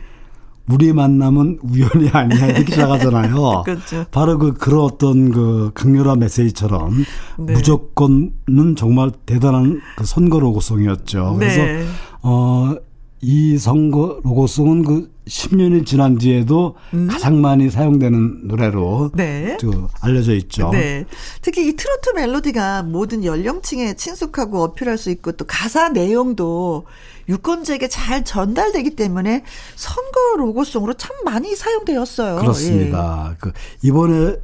우리 0.69 0.93
만남은 0.93 1.59
우연이 1.63 2.09
아니야 2.11 2.47
이렇게 2.47 2.73
시작하잖아요. 2.73 3.63
그렇죠. 3.67 4.05
바로 4.11 4.39
그 4.39 4.53
그런 4.55 4.81
어떤 4.81 5.31
그 5.33 5.71
강렬한 5.75 6.19
메시지처럼 6.21 7.05
네. 7.39 7.53
무조건은 7.53 8.77
정말 8.77 9.11
대단한 9.27 9.81
그 9.97 10.05
선거 10.05 10.39
로고송이었죠. 10.39 11.37
그래서 11.39 11.63
네. 11.63 11.85
어, 12.23 12.75
이 13.23 13.57
선거 13.57 14.21
로고송은 14.25 14.83
그 14.85 15.13
10년이 15.29 15.87
지난 15.87 16.19
뒤에도 16.19 16.75
가장 17.09 17.41
많이 17.41 17.71
사용되는 17.71 18.49
노래로 18.49 19.11
음. 19.13 19.17
네. 19.17 19.57
그 19.61 19.87
알려져 20.01 20.35
있죠. 20.35 20.71
네. 20.71 21.05
특히 21.41 21.69
이 21.69 21.77
트로트 21.77 22.11
멜로디가 22.17 22.83
모든 22.83 23.25
연령층에 23.25 23.95
친숙하고 23.95 24.65
어필할 24.65 24.99
수 24.99 25.11
있고 25.11 25.33
또 25.33 25.45
가사 25.47 25.91
내용도 25.91 26.85
유권자에게 27.29 27.87
잘 27.89 28.25
전달되기 28.25 28.97
때문에 28.97 29.45
선거 29.77 30.37
로고송으로 30.39 30.95
참 30.95 31.15
많이 31.25 31.55
사용되었어요. 31.55 32.41
그렇습니다. 32.41 33.37
그 33.39 33.53
이번에 33.83 34.37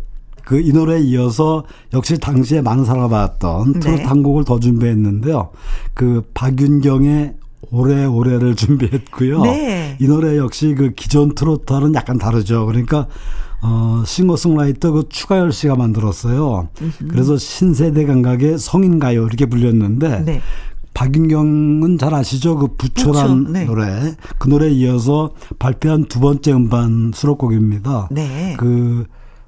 그 0.48 0.58
이 0.58 0.72
노래에 0.72 1.00
이어서 1.00 1.64
역시 1.92 2.16
당시에 2.16 2.62
많은 2.62 2.86
사랑을 2.86 3.10
받았던 3.10 3.72
네. 3.74 3.80
트로트 3.80 4.02
한 4.04 4.22
곡을 4.22 4.44
더 4.44 4.58
준비했는데요. 4.58 5.50
그 5.92 6.22
박윤경의 6.32 7.34
오래오래를 7.70 8.54
준비했고요. 8.56 9.42
네. 9.42 9.96
이 10.00 10.06
노래 10.06 10.36
역시 10.36 10.74
그 10.76 10.90
기존 10.94 11.34
트로트와는 11.34 11.94
약간 11.94 12.18
다르죠. 12.18 12.66
그러니까 12.66 13.06
어 13.60 14.02
싱어송라이터 14.06 14.92
그 14.92 15.08
추가열 15.08 15.52
씨가 15.52 15.74
만들었어요. 15.76 16.68
그래서 17.08 17.36
신세대 17.36 18.06
감각의 18.06 18.58
성인 18.58 18.98
가요 18.98 19.26
이렇게 19.26 19.46
불렸는데 19.46 20.20
네. 20.20 20.40
박윤경은 20.94 21.98
잘 21.98 22.14
아시죠? 22.14 22.56
그 22.56 22.68
부초란 22.76 23.38
부초, 23.44 23.52
네. 23.52 23.64
노래. 23.64 24.14
그 24.38 24.48
노래에 24.48 24.70
이어서 24.70 25.30
발표한 25.58 26.06
두 26.06 26.18
번째 26.18 26.52
음반 26.52 27.12
수록곡입니다. 27.14 28.08
네. 28.10 28.54
그, 28.58 29.04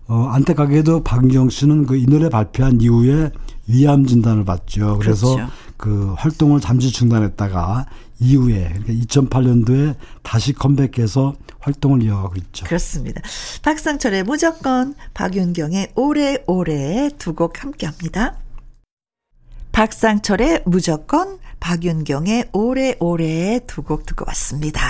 어, 0.06 0.28
안타깝게도 0.32 1.02
박윤경 1.02 1.50
씨는 1.50 1.86
그 1.86 1.96
이 1.96 2.06
노래 2.06 2.28
발표한 2.28 2.80
이후에 2.80 3.30
위암 3.66 4.06
진단을 4.06 4.44
받죠. 4.44 4.98
그래서 5.00 5.34
그렇죠. 5.34 5.52
그 5.80 6.12
활동을 6.18 6.60
잠시 6.60 6.90
중단했다가 6.92 7.86
이후에 8.20 8.68
그러니까 8.84 8.92
2008년도에 9.06 9.94
다시 10.22 10.52
컴백해서 10.52 11.34
활동을 11.58 12.02
이어가고 12.02 12.34
있죠. 12.36 12.66
그렇습니다. 12.66 13.22
박상철의 13.62 14.24
무조건, 14.24 14.94
박윤경의 15.14 15.92
오래오래 15.94 17.10
두 17.18 17.34
곡 17.34 17.62
함께 17.62 17.86
합니다. 17.86 18.36
박상철의 19.72 20.64
무조건, 20.66 21.38
박윤경의 21.60 22.50
오래오래 22.52 23.60
두 23.66 23.82
곡 23.82 24.04
듣고 24.04 24.24
왔습니다. 24.28 24.82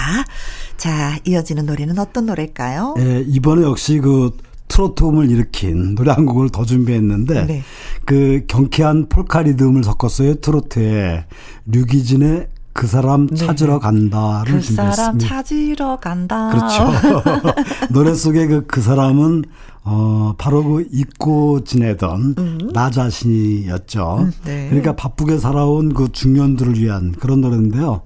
자, 0.77 1.17
이어지는 1.25 1.67
노래는 1.67 1.99
어떤 2.01 2.27
노래일까요? 2.27 2.95
예, 2.99 3.25
이번에 3.29 3.63
역시 3.63 3.99
그 4.01 4.37
트로트 4.81 5.05
붐을 5.05 5.31
일으킨 5.31 5.95
노래 5.95 6.11
한 6.11 6.25
곡을 6.25 6.49
더 6.49 6.65
준비했는데 6.65 7.47
네. 7.47 7.63
그 8.07 8.45
경쾌한 8.49 9.11
폴카 9.11 9.43
리듬을 9.43 9.85
섞었어요 9.85 10.37
트로트에 10.37 11.27
류기진의 11.67 12.49
그 12.73 12.87
사람 12.87 13.29
찾으러 13.29 13.79
간다를 13.79 14.55
그 14.55 14.63
사람 14.63 14.93
준비했습니다. 14.93 15.29
찾으러 15.29 15.97
간다. 15.99 16.51
그렇죠. 16.51 17.53
노래 17.93 18.15
속에 18.15 18.47
그, 18.47 18.65
그 18.67 18.81
사람은, 18.81 19.45
어, 19.83 20.35
바로 20.39 20.63
그 20.63 20.87
잊고 20.93 21.65
지내던 21.65 22.71
나 22.73 22.91
자신이었죠. 22.91 24.19
음, 24.21 24.33
네. 24.45 24.69
그러니까 24.69 24.95
바쁘게 24.95 25.39
살아온 25.39 25.93
그 25.93 26.13
중년들을 26.13 26.79
위한 26.79 27.13
그런 27.13 27.41
노래인데요. 27.41 28.03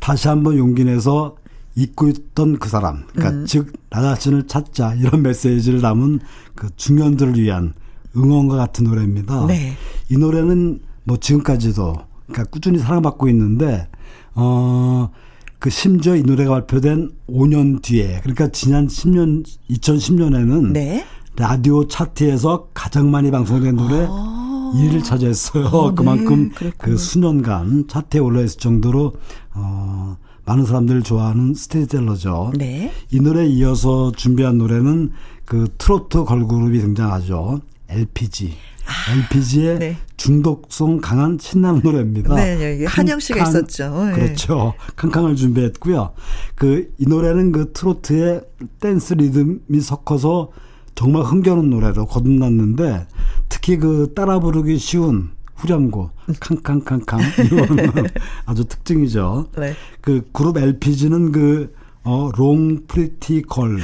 다시 0.00 0.28
한번 0.28 0.56
용기 0.56 0.84
내서 0.84 1.34
잊고 1.76 2.08
있던 2.08 2.58
그 2.58 2.68
사람, 2.68 3.06
그러니까 3.12 3.40
음. 3.40 3.46
즉, 3.46 3.72
나 3.90 4.02
자신을 4.02 4.46
찾자 4.46 4.94
이런 4.94 5.22
메시지를 5.22 5.80
담은 5.80 6.20
그 6.54 6.68
중년들을 6.74 7.38
위한 7.38 7.74
응원과 8.16 8.56
같은 8.56 8.84
노래입니다. 8.84 9.46
네. 9.46 9.74
이 10.10 10.16
노래는 10.16 10.80
뭐 11.04 11.18
지금까지도 11.18 11.94
그러니까 12.26 12.50
꾸준히 12.50 12.78
사랑받고 12.78 13.28
있는데 13.28 13.88
어. 14.34 15.10
그 15.58 15.70
심지어 15.70 16.14
이 16.14 16.22
노래가 16.22 16.52
발표된 16.52 17.10
5년 17.28 17.80
뒤에 17.82 18.20
그러니까 18.20 18.48
지난 18.48 18.86
10년 18.88 19.44
2010년에는 19.70 20.72
네. 20.72 21.04
라디오 21.36 21.88
차트에서 21.88 22.68
가장 22.74 23.10
많이 23.10 23.30
방송된 23.30 23.76
노래 23.76 24.06
아. 24.08 24.72
1위를 24.74 25.02
차지했어요. 25.02 25.66
아, 25.72 25.88
네. 25.88 25.94
그만큼 25.94 26.50
그랬군요. 26.50 26.72
그 26.78 26.96
수년간 26.96 27.88
차트에 27.88 28.20
올라 28.20 28.42
있을 28.42 28.58
정도로 28.58 29.14
어 29.54 30.16
많은 30.46 30.64
사람들이 30.64 31.02
좋아하는 31.02 31.54
스테디셀러죠. 31.54 32.52
네. 32.56 32.92
이 33.10 33.20
노래에 33.20 33.46
이어서 33.46 34.12
준비한 34.12 34.58
노래는 34.58 35.12
그 35.44 35.68
트로트 35.76 36.24
걸그룹이 36.24 36.80
등장하죠. 36.80 37.60
LPG. 37.88 38.54
LPG의 39.12 39.78
네. 39.80 39.96
중독성 40.16 41.00
강한 41.00 41.36
신나는 41.40 41.80
노래입니다. 41.82 42.34
네, 42.36 42.74
여기 42.74 42.84
한영 42.84 43.18
씨가 43.18 43.42
있었죠. 43.42 44.04
네. 44.06 44.12
그렇죠. 44.12 44.74
캉캉을 44.94 45.34
준비했고요. 45.34 46.12
그 46.54 46.92
이 46.98 47.06
노래는 47.06 47.50
그 47.50 47.72
트로트의 47.72 48.42
댄스 48.80 49.14
리듬이 49.14 49.80
섞어서 49.80 50.50
정말 50.94 51.22
흥겨운 51.24 51.68
노래로 51.70 52.06
거듭났는데 52.06 53.06
특히 53.48 53.76
그 53.76 54.12
따라 54.14 54.38
부르기 54.38 54.78
쉬운 54.78 55.30
후렴구 55.56 56.10
캉캉캉캉 56.40 57.20
이거는 57.46 58.06
아주 58.46 58.64
특징이죠. 58.64 59.48
네. 59.58 59.74
그 60.00 60.28
그룹 60.32 60.58
LPG는 60.58 61.32
그 61.32 61.74
어, 62.04 62.30
Long 62.36 62.86
Pretty 62.86 63.42
Girl 63.42 63.78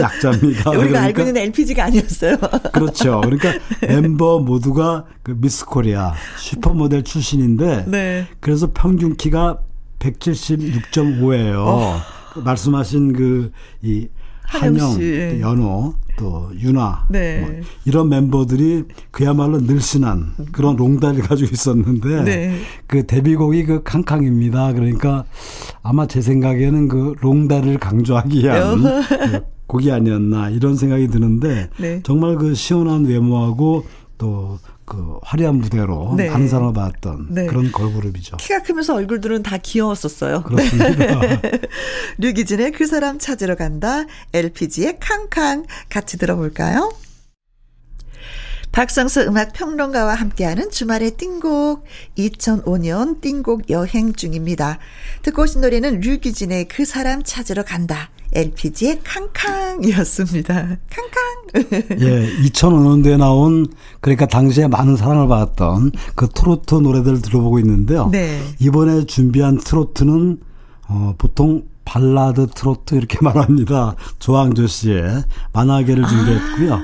약자입니다. 0.00 0.70
우리가 0.72 1.02
알고 1.02 1.20
있는 1.22 1.36
LPG가 1.36 1.84
아니었어요. 1.84 2.36
그렇죠. 2.72 3.20
그러니까 3.20 3.52
멤버 3.82 4.38
모두가 4.38 5.04
그 5.22 5.36
미스 5.38 5.66
코리아 5.66 6.14
슈퍼모델 6.38 7.02
출신인데 7.02 7.84
네. 7.88 8.26
그래서 8.40 8.70
평균 8.72 9.16
키가 9.16 9.58
176.5예요. 9.98 11.98
말씀하신 12.42 13.12
그 13.12 13.52
이 13.82 14.08
한영 14.46 15.40
연호, 15.40 15.94
또 16.16 16.50
윤아 16.58 17.06
네. 17.10 17.40
뭐 17.40 17.50
이런 17.84 18.08
멤버들이 18.08 18.84
그야말로 19.10 19.58
늘씬한 19.58 20.34
그런 20.52 20.76
롱다리를 20.76 21.26
가지고 21.26 21.50
있었는데 21.52 22.24
네. 22.24 22.58
그 22.86 23.06
데뷔곡이 23.06 23.64
그 23.64 23.82
캉캉입니다. 23.82 24.72
그러니까 24.72 25.24
아마 25.82 26.06
제 26.06 26.20
생각에는 26.20 26.88
그 26.88 27.14
롱다리를 27.20 27.78
강조하기 27.78 28.38
위한 28.40 28.82
그 28.82 29.44
곡이 29.66 29.90
아니었나 29.90 30.50
이런 30.50 30.76
생각이 30.76 31.08
드는데 31.08 31.70
네. 31.78 32.00
정말 32.02 32.36
그 32.36 32.54
시원한 32.54 33.04
외모하고 33.04 33.84
또 34.18 34.58
그 34.94 35.18
화려한 35.22 35.56
무대로 35.56 36.14
네. 36.16 36.28
사랑을 36.46 36.72
받았던 36.72 37.28
네. 37.30 37.46
그런 37.46 37.72
걸그룹이죠. 37.72 38.36
키가 38.36 38.62
크면서 38.62 38.94
얼굴들은 38.94 39.42
다 39.42 39.58
귀여웠었어요. 39.58 40.42
그렇습니다. 40.44 41.20
류기진의 42.18 42.72
그 42.72 42.86
사람 42.86 43.18
찾으러 43.18 43.56
간다. 43.56 44.04
LPG의 44.32 44.98
캉캉 45.00 45.64
같이 45.88 46.16
들어볼까요? 46.18 46.92
박성수 48.74 49.20
음악 49.22 49.52
평론가와 49.52 50.14
함께하는 50.14 50.70
주말의 50.70 51.12
띵곡 51.12 51.84
2005년 52.18 53.20
띵곡 53.20 53.70
여행 53.70 54.12
중입니다. 54.12 54.78
듣고 55.22 55.42
오신 55.42 55.60
노래는 55.60 56.00
류기진의 56.00 56.66
그 56.66 56.84
사람 56.84 57.22
찾으러 57.22 57.62
간다. 57.62 58.10
LPG의 58.34 59.00
캉캉이었습니다. 59.04 60.54
캉캉. 60.90 62.00
예, 62.00 62.28
2005년도에 62.44 63.16
나온 63.16 63.66
그러니까 64.00 64.26
당시에 64.26 64.66
많은 64.66 64.96
사랑을 64.96 65.28
받았던 65.28 65.92
그 66.14 66.28
트로트 66.28 66.74
노래들을 66.76 67.22
들어보고 67.22 67.58
있는데요. 67.60 68.08
네. 68.10 68.40
이번에 68.58 69.04
준비한 69.06 69.58
트로트는 69.58 70.38
어, 70.88 71.14
보통 71.16 71.62
발라드 71.84 72.48
트로트 72.54 72.94
이렇게 72.96 73.18
말합니다. 73.22 73.94
조항조 74.18 74.66
씨의 74.66 75.24
만약에를 75.52 76.06
준비했고요. 76.06 76.80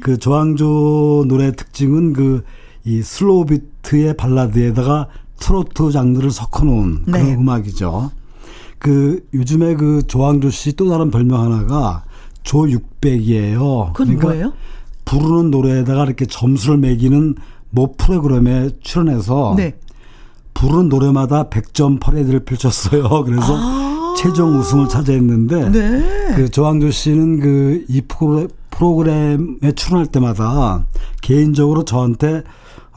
그 0.00 0.18
조항조 0.18 1.24
노래 1.28 1.52
특징은 1.52 2.12
그 2.12 2.44
이 2.86 3.02
slow 3.02 3.46
beat의 3.46 4.16
발라드에다가 4.16 5.08
트로트 5.40 5.90
장르를 5.90 6.30
섞어놓은 6.30 7.06
그런 7.06 7.26
네. 7.26 7.34
음악이죠. 7.34 8.12
그 8.78 9.26
요즘에 9.34 9.74
그 9.74 10.02
조항조 10.06 10.50
씨 10.50 10.72
또 10.76 10.88
다른 10.90 11.10
별명 11.10 11.40
하나가 11.42 12.04
조육백이에요. 12.42 13.92
그건 13.94 14.18
뭐예요? 14.18 14.52
부르는 15.04 15.50
노래에다가 15.50 16.04
이렇게 16.04 16.26
점수를 16.26 16.78
매기는 16.78 17.34
모 17.70 17.94
프로그램에 17.96 18.70
출연해서 18.82 19.54
네. 19.56 19.74
부르는 20.54 20.88
노래마다 20.88 21.48
100점 21.48 22.00
퍼레이드를 22.00 22.40
펼쳤어요. 22.40 23.08
그래서 23.24 24.14
최종 24.16 24.58
우승을 24.58 24.88
차지했는데 24.88 25.62
아. 25.62 25.68
네. 25.70 26.34
그 26.34 26.48
조항조 26.48 26.90
씨는 26.90 27.40
그 27.40 27.84
이 27.88 28.02
프로그램에 28.70 29.72
출연할 29.74 30.06
때마다 30.06 30.84
개인적으로 31.22 31.84
저한테 31.84 32.42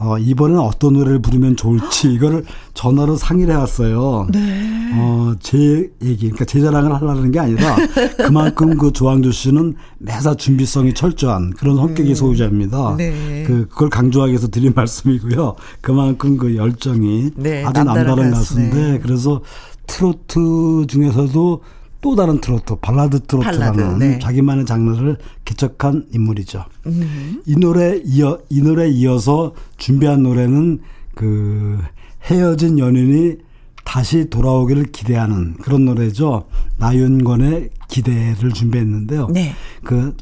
어, 0.02 0.16
이번엔 0.16 0.58
어떤 0.58 0.94
노래를 0.94 1.20
부르면 1.20 1.56
좋을지 1.56 2.10
이거를 2.14 2.44
전화로 2.72 3.16
상의를 3.16 3.52
해왔어요. 3.54 4.28
네. 4.32 4.90
어, 4.94 5.34
제 5.40 5.90
얘기, 6.02 6.22
그러니까 6.30 6.46
제 6.46 6.60
자랑을 6.60 6.94
하려는 6.94 7.30
게 7.30 7.38
아니라 7.38 7.76
그만큼 8.16 8.78
그 8.78 8.92
조항조 8.92 9.30
씨는 9.30 9.74
매사 9.98 10.34
준비성이 10.34 10.94
철저한 10.94 11.50
그런 11.50 11.76
성격의 11.76 12.14
소유자입니다. 12.14 12.94
네. 12.96 13.44
그, 13.46 13.66
그걸 13.68 13.90
강조하기 13.90 14.32
위해서 14.32 14.48
드린 14.48 14.72
말씀이고요. 14.74 15.56
그만큼 15.82 16.38
그 16.38 16.56
열정이 16.56 17.32
네, 17.36 17.62
아주 17.64 17.84
남다른. 17.84 18.30
가수인데 18.30 19.00
그래서 19.02 19.42
트로트 19.86 20.86
중에서도 20.88 21.60
또 22.00 22.16
다른 22.16 22.40
트로트, 22.40 22.76
발라드 22.76 23.20
트로트라는 23.20 23.72
발라드, 23.72 24.02
네. 24.02 24.18
자기만의 24.18 24.66
장르를 24.66 25.18
개척한 25.44 26.06
인물이죠. 26.12 26.64
음. 26.86 27.42
이 27.46 27.56
노래 27.56 28.00
이어 28.04 28.38
이 28.48 28.62
노래 28.62 28.88
이어서 28.88 29.52
준비한 29.76 30.22
노래는 30.22 30.80
그 31.14 31.78
헤어진 32.24 32.78
연인이 32.78 33.36
다시 33.84 34.30
돌아오기를 34.30 34.84
기대하는 34.92 35.54
그런 35.54 35.84
노래죠. 35.84 36.44
나윤권의 36.78 37.70
기대를 37.88 38.52
준비했는데요. 38.52 39.28
네. 39.28 39.52
그 39.84 40.16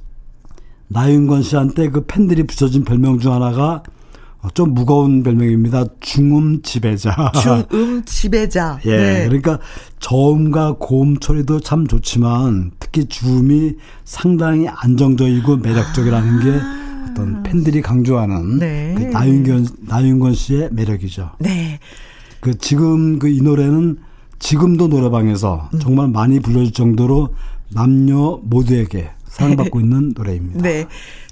나윤권 0.88 1.42
씨한테 1.42 1.90
그 1.90 2.04
팬들이 2.06 2.44
붙여준 2.44 2.84
별명 2.84 3.18
중 3.18 3.32
하나가 3.32 3.82
좀 4.54 4.72
무거운 4.74 5.22
별명입니다. 5.22 5.84
중음 6.00 6.62
지배자. 6.62 7.32
중음 7.42 8.02
지배자. 8.06 8.78
예, 8.86 8.96
네. 8.96 9.24
그러니까 9.26 9.58
저음과 10.00 10.76
고음 10.78 11.18
처리도 11.18 11.60
참 11.60 11.86
좋지만 11.86 12.70
특히 12.78 13.06
주음이 13.06 13.74
상당히 14.04 14.68
안정적이고 14.68 15.56
매력적이라는 15.58 16.40
게 16.44 16.60
어떤 17.10 17.42
팬들이 17.42 17.82
강조하는 17.82 18.36
아. 18.36 18.58
네. 18.58 18.94
그 18.96 19.02
나윤건 19.04 19.66
나윤건 19.80 20.34
씨의 20.34 20.68
매력이죠. 20.72 21.30
네. 21.40 21.78
그 22.40 22.56
지금 22.58 23.18
그 23.18 23.28
이 23.28 23.40
노래는 23.42 23.98
지금도 24.38 24.86
노래방에서 24.86 25.68
음. 25.74 25.78
정말 25.80 26.08
많이 26.08 26.38
불러줄 26.38 26.72
정도로 26.72 27.34
남녀 27.70 28.40
모두에게 28.44 29.10
사랑받고 29.26 29.80
있는 29.82 30.12
노래입니다. 30.16 30.62
네. 30.62 30.86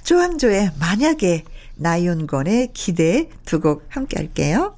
조항조의 0.07 0.71
만약에 0.79 1.43
나윤건의 1.77 2.71
기대 2.73 3.29
두 3.45 3.61
곡 3.61 3.85
함께 3.89 4.17
할게요. 4.17 4.77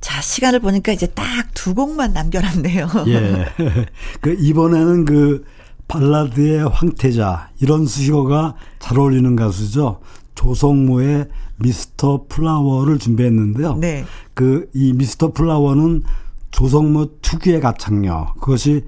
자, 0.00 0.20
시간을 0.20 0.60
보니까 0.60 0.92
이제 0.92 1.06
딱 1.06 1.24
두 1.54 1.72
곡만 1.74 2.12
남겨놨네요. 2.12 2.88
예. 3.08 3.46
그 4.20 4.36
이번에는 4.38 5.04
그 5.06 5.44
발라드의 5.88 6.68
황태자 6.68 7.50
이런 7.60 7.86
수식어가 7.86 8.56
잘 8.80 8.98
어울리는 8.98 9.34
가수죠. 9.36 10.00
조성모의 10.34 11.28
미스터 11.56 12.26
플라워를 12.28 12.98
준비했는데요. 12.98 13.76
네. 13.76 14.04
그 14.34 14.68
이 14.74 14.92
미스터 14.92 15.32
플라워는 15.32 16.02
조성모 16.50 17.20
특유의 17.22 17.60
가창력 17.60 18.34
그것이 18.40 18.84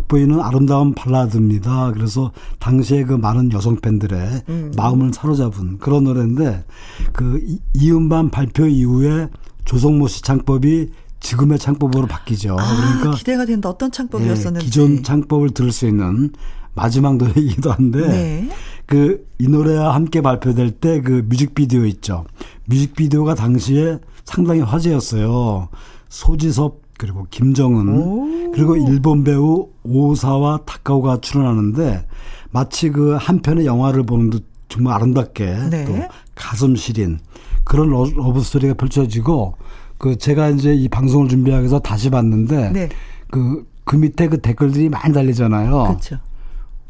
돋보이는 0.00 0.40
아름다운 0.40 0.92
발라드입니다. 0.94 1.92
그래서 1.92 2.32
당시에 2.58 3.04
그 3.04 3.14
많은 3.14 3.50
여성 3.52 3.76
팬들의 3.76 4.42
음. 4.48 4.72
마음을 4.76 5.12
사로잡은 5.14 5.78
그런 5.78 6.04
노래인데 6.04 6.64
그 7.12 7.40
이- 7.46 7.58
이음반 7.74 8.30
발표 8.30 8.66
이후에 8.66 9.28
조성모 9.64 10.08
씨 10.08 10.22
창법이 10.22 10.90
지금의 11.20 11.58
창법으로 11.58 12.06
바뀌죠. 12.06 12.56
아, 12.58 12.76
그러니까 12.76 13.10
기대가 13.16 13.46
된다. 13.46 13.70
어떤 13.70 13.90
창법이었었는지. 13.90 14.64
예, 14.64 14.68
기존 14.68 15.02
창법을 15.02 15.50
들을 15.50 15.72
수 15.72 15.86
있는 15.88 16.30
마지막 16.74 17.16
노래이기도 17.16 17.72
한데 17.72 18.06
네. 18.06 18.48
그이 18.84 19.48
노래와 19.48 19.94
함께 19.94 20.20
발표될 20.20 20.72
때 20.72 21.00
그 21.00 21.24
뮤직비디오 21.26 21.86
있죠. 21.86 22.26
뮤직비디오가 22.66 23.34
당시에 23.34 23.98
상당히 24.24 24.60
화제였어요. 24.60 25.68
소지섭 26.10 26.82
그리고 26.98 27.26
김정은 27.30 27.88
오. 27.88 28.50
그리고 28.52 28.76
일본 28.76 29.22
배우 29.24 29.68
오사와 29.84 30.60
타카오가 30.64 31.20
출연하는데 31.20 32.06
마치 32.50 32.90
그 32.90 33.16
한 33.16 33.40
편의 33.40 33.66
영화를 33.66 34.04
보는 34.04 34.30
듯 34.30 34.44
정말 34.68 34.94
아름답게 34.94 35.56
네. 35.70 35.84
또 35.84 35.94
가슴 36.34 36.74
시린 36.74 37.18
그런 37.64 37.90
러- 37.90 38.08
러브 38.14 38.40
스토리가 38.40 38.74
펼쳐지고 38.74 39.54
그 39.98 40.16
제가 40.16 40.50
이제 40.50 40.74
이 40.74 40.88
방송을 40.88 41.28
준비하기 41.28 41.62
위해서 41.62 41.78
다시 41.78 42.10
봤는데 42.10 42.70
네. 42.70 42.88
그, 43.30 43.66
그 43.84 43.96
밑에 43.96 44.28
그 44.28 44.40
댓글들이 44.40 44.88
많이 44.88 45.12
달리잖아요. 45.12 45.70
그렇죠. 45.84 46.18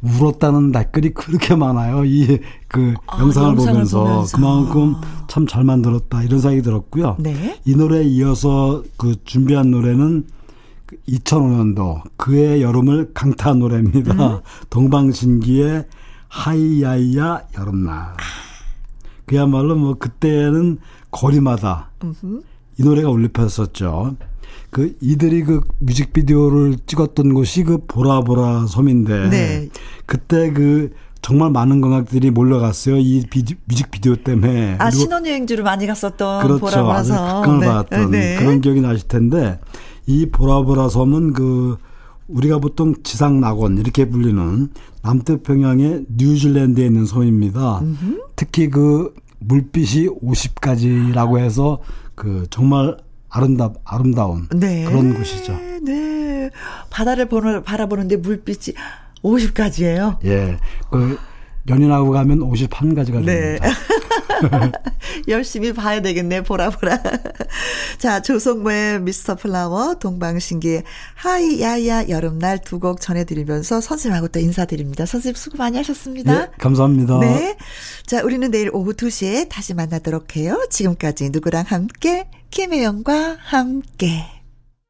울었다는 0.03 0.73
댓글이 0.73 1.15
그렇게 1.15 1.55
많아요. 1.57 2.05
이그 2.05 2.95
아, 3.07 3.19
영상을, 3.21 3.49
영상을 3.51 3.57
보면서, 3.57 4.05
보면서. 4.05 4.37
그만큼 4.37 4.95
참 5.29 5.47
잘 5.47 5.65
만들었다 5.65 6.23
이런 6.23 6.41
생각이 6.41 6.63
들었고요. 6.63 7.17
네. 7.19 7.61
이 7.65 7.75
노래에 7.75 8.03
이어서 8.05 8.83
그 8.97 9.15
준비한 9.25 9.71
노래는 9.71 10.27
2005년도 11.09 12.03
그의 12.17 12.63
여름을 12.63 13.13
강타한 13.15 13.59
노래입니다. 13.59 14.37
음. 14.37 14.41
동방신기의 14.71 15.87
하이야이야 16.29 17.43
여름날. 17.59 18.15
그야말로 19.25 19.75
뭐 19.77 19.95
그때는 19.95 20.79
거리마다 21.11 21.91
이 22.79 22.83
노래가 22.85 23.09
울려 23.11 23.29
퍼졌었죠. 23.33 24.17
그 24.71 24.97
이들이 25.01 25.43
그 25.45 25.61
뮤직비디오를 25.79 26.77
찍었던 26.87 27.35
곳이 27.35 27.65
그 27.65 27.79
보라보라 27.87 28.67
섬인데 28.67 29.29
네. 29.31 29.69
그때 30.07 30.53
그 30.53 30.91
정말 31.23 31.51
많은 31.51 31.81
관객들이 31.81 32.31
몰려갔어요. 32.31 32.99
이 32.99 33.25
비디, 33.29 33.57
뮤직비디오 33.65 34.17
때문에. 34.17 34.77
아 34.79 34.91
신혼여행지로 34.91 35.65
많이 35.65 35.87
갔었던 35.87 36.43
그렇죠. 36.43 36.67
아주 36.67 36.77
보라보라서 36.77 37.41
극강을 37.41 37.61
네. 37.61 37.67
받았던 37.67 38.11
네. 38.11 38.37
그런 38.37 38.61
기억이 38.61 38.81
나실 38.81 39.09
텐데 39.09 39.59
이 40.07 40.27
보라보라 40.27 40.89
섬은 40.89 41.33
그 41.33 41.79
우리가 42.29 42.59
보통 42.59 42.95
지상 43.03 43.41
낙원 43.41 43.79
이렇게 43.79 44.09
불리는 44.09 44.69
남태평양의 45.03 46.07
뉴질랜드에 46.17 46.87
있는 46.87 47.07
섬입니다. 47.07 47.83
특히 48.35 48.69
그 48.69 49.15
물빛이 49.39 50.09
50가지라고 50.09 51.39
해서 51.39 51.79
그 52.15 52.47
정말 52.51 52.97
아름다 53.37 53.71
아름다운 53.85 54.49
네. 54.55 54.85
그런 54.85 55.15
곳이죠. 55.15 55.53
네. 55.83 56.51
바다를 56.91 57.27
보는, 57.29 57.63
바라보는데 57.65 58.17
물빛이 58.17 58.75
50가지예요. 59.23 60.25
예. 60.25 60.57
그 60.91 61.19
연인하고 61.69 62.11
가면 62.11 62.39
51가지가 62.41 63.25
네. 63.25 63.59
됩니다. 63.59 63.69
열심히 65.29 65.73
봐야 65.73 66.01
되겠네, 66.03 66.43
보라 66.43 66.71
보라. 66.71 67.01
자, 67.99 68.21
조성모의 68.21 69.01
Mr. 69.01 69.35
Flower, 69.35 69.95
동방신기의 69.95 70.85
Hi 71.15 71.61
ya 71.63 71.86
ya 71.86 72.09
여름날 72.09 72.61
두 72.61 72.79
곡 72.79 73.01
전해드리면서 73.01 73.81
선생님하고 73.81 74.29
또 74.29 74.39
인사드립니다. 74.39 75.07
선생님 75.07 75.35
수고 75.35 75.57
많이 75.57 75.79
하셨습니다. 75.79 76.43
예, 76.43 76.49
감사합니다. 76.59 77.19
네. 77.21 77.57
자, 78.05 78.23
우리는 78.23 78.51
내일 78.51 78.71
오후 78.73 78.93
2시에 78.93 79.49
다시 79.49 79.73
만나도록 79.75 80.37
해요. 80.37 80.65
지금까지 80.71 81.31
누구랑 81.31 81.65
함께, 81.67 82.29
김혜영과 82.51 83.37
함께. 83.41 84.36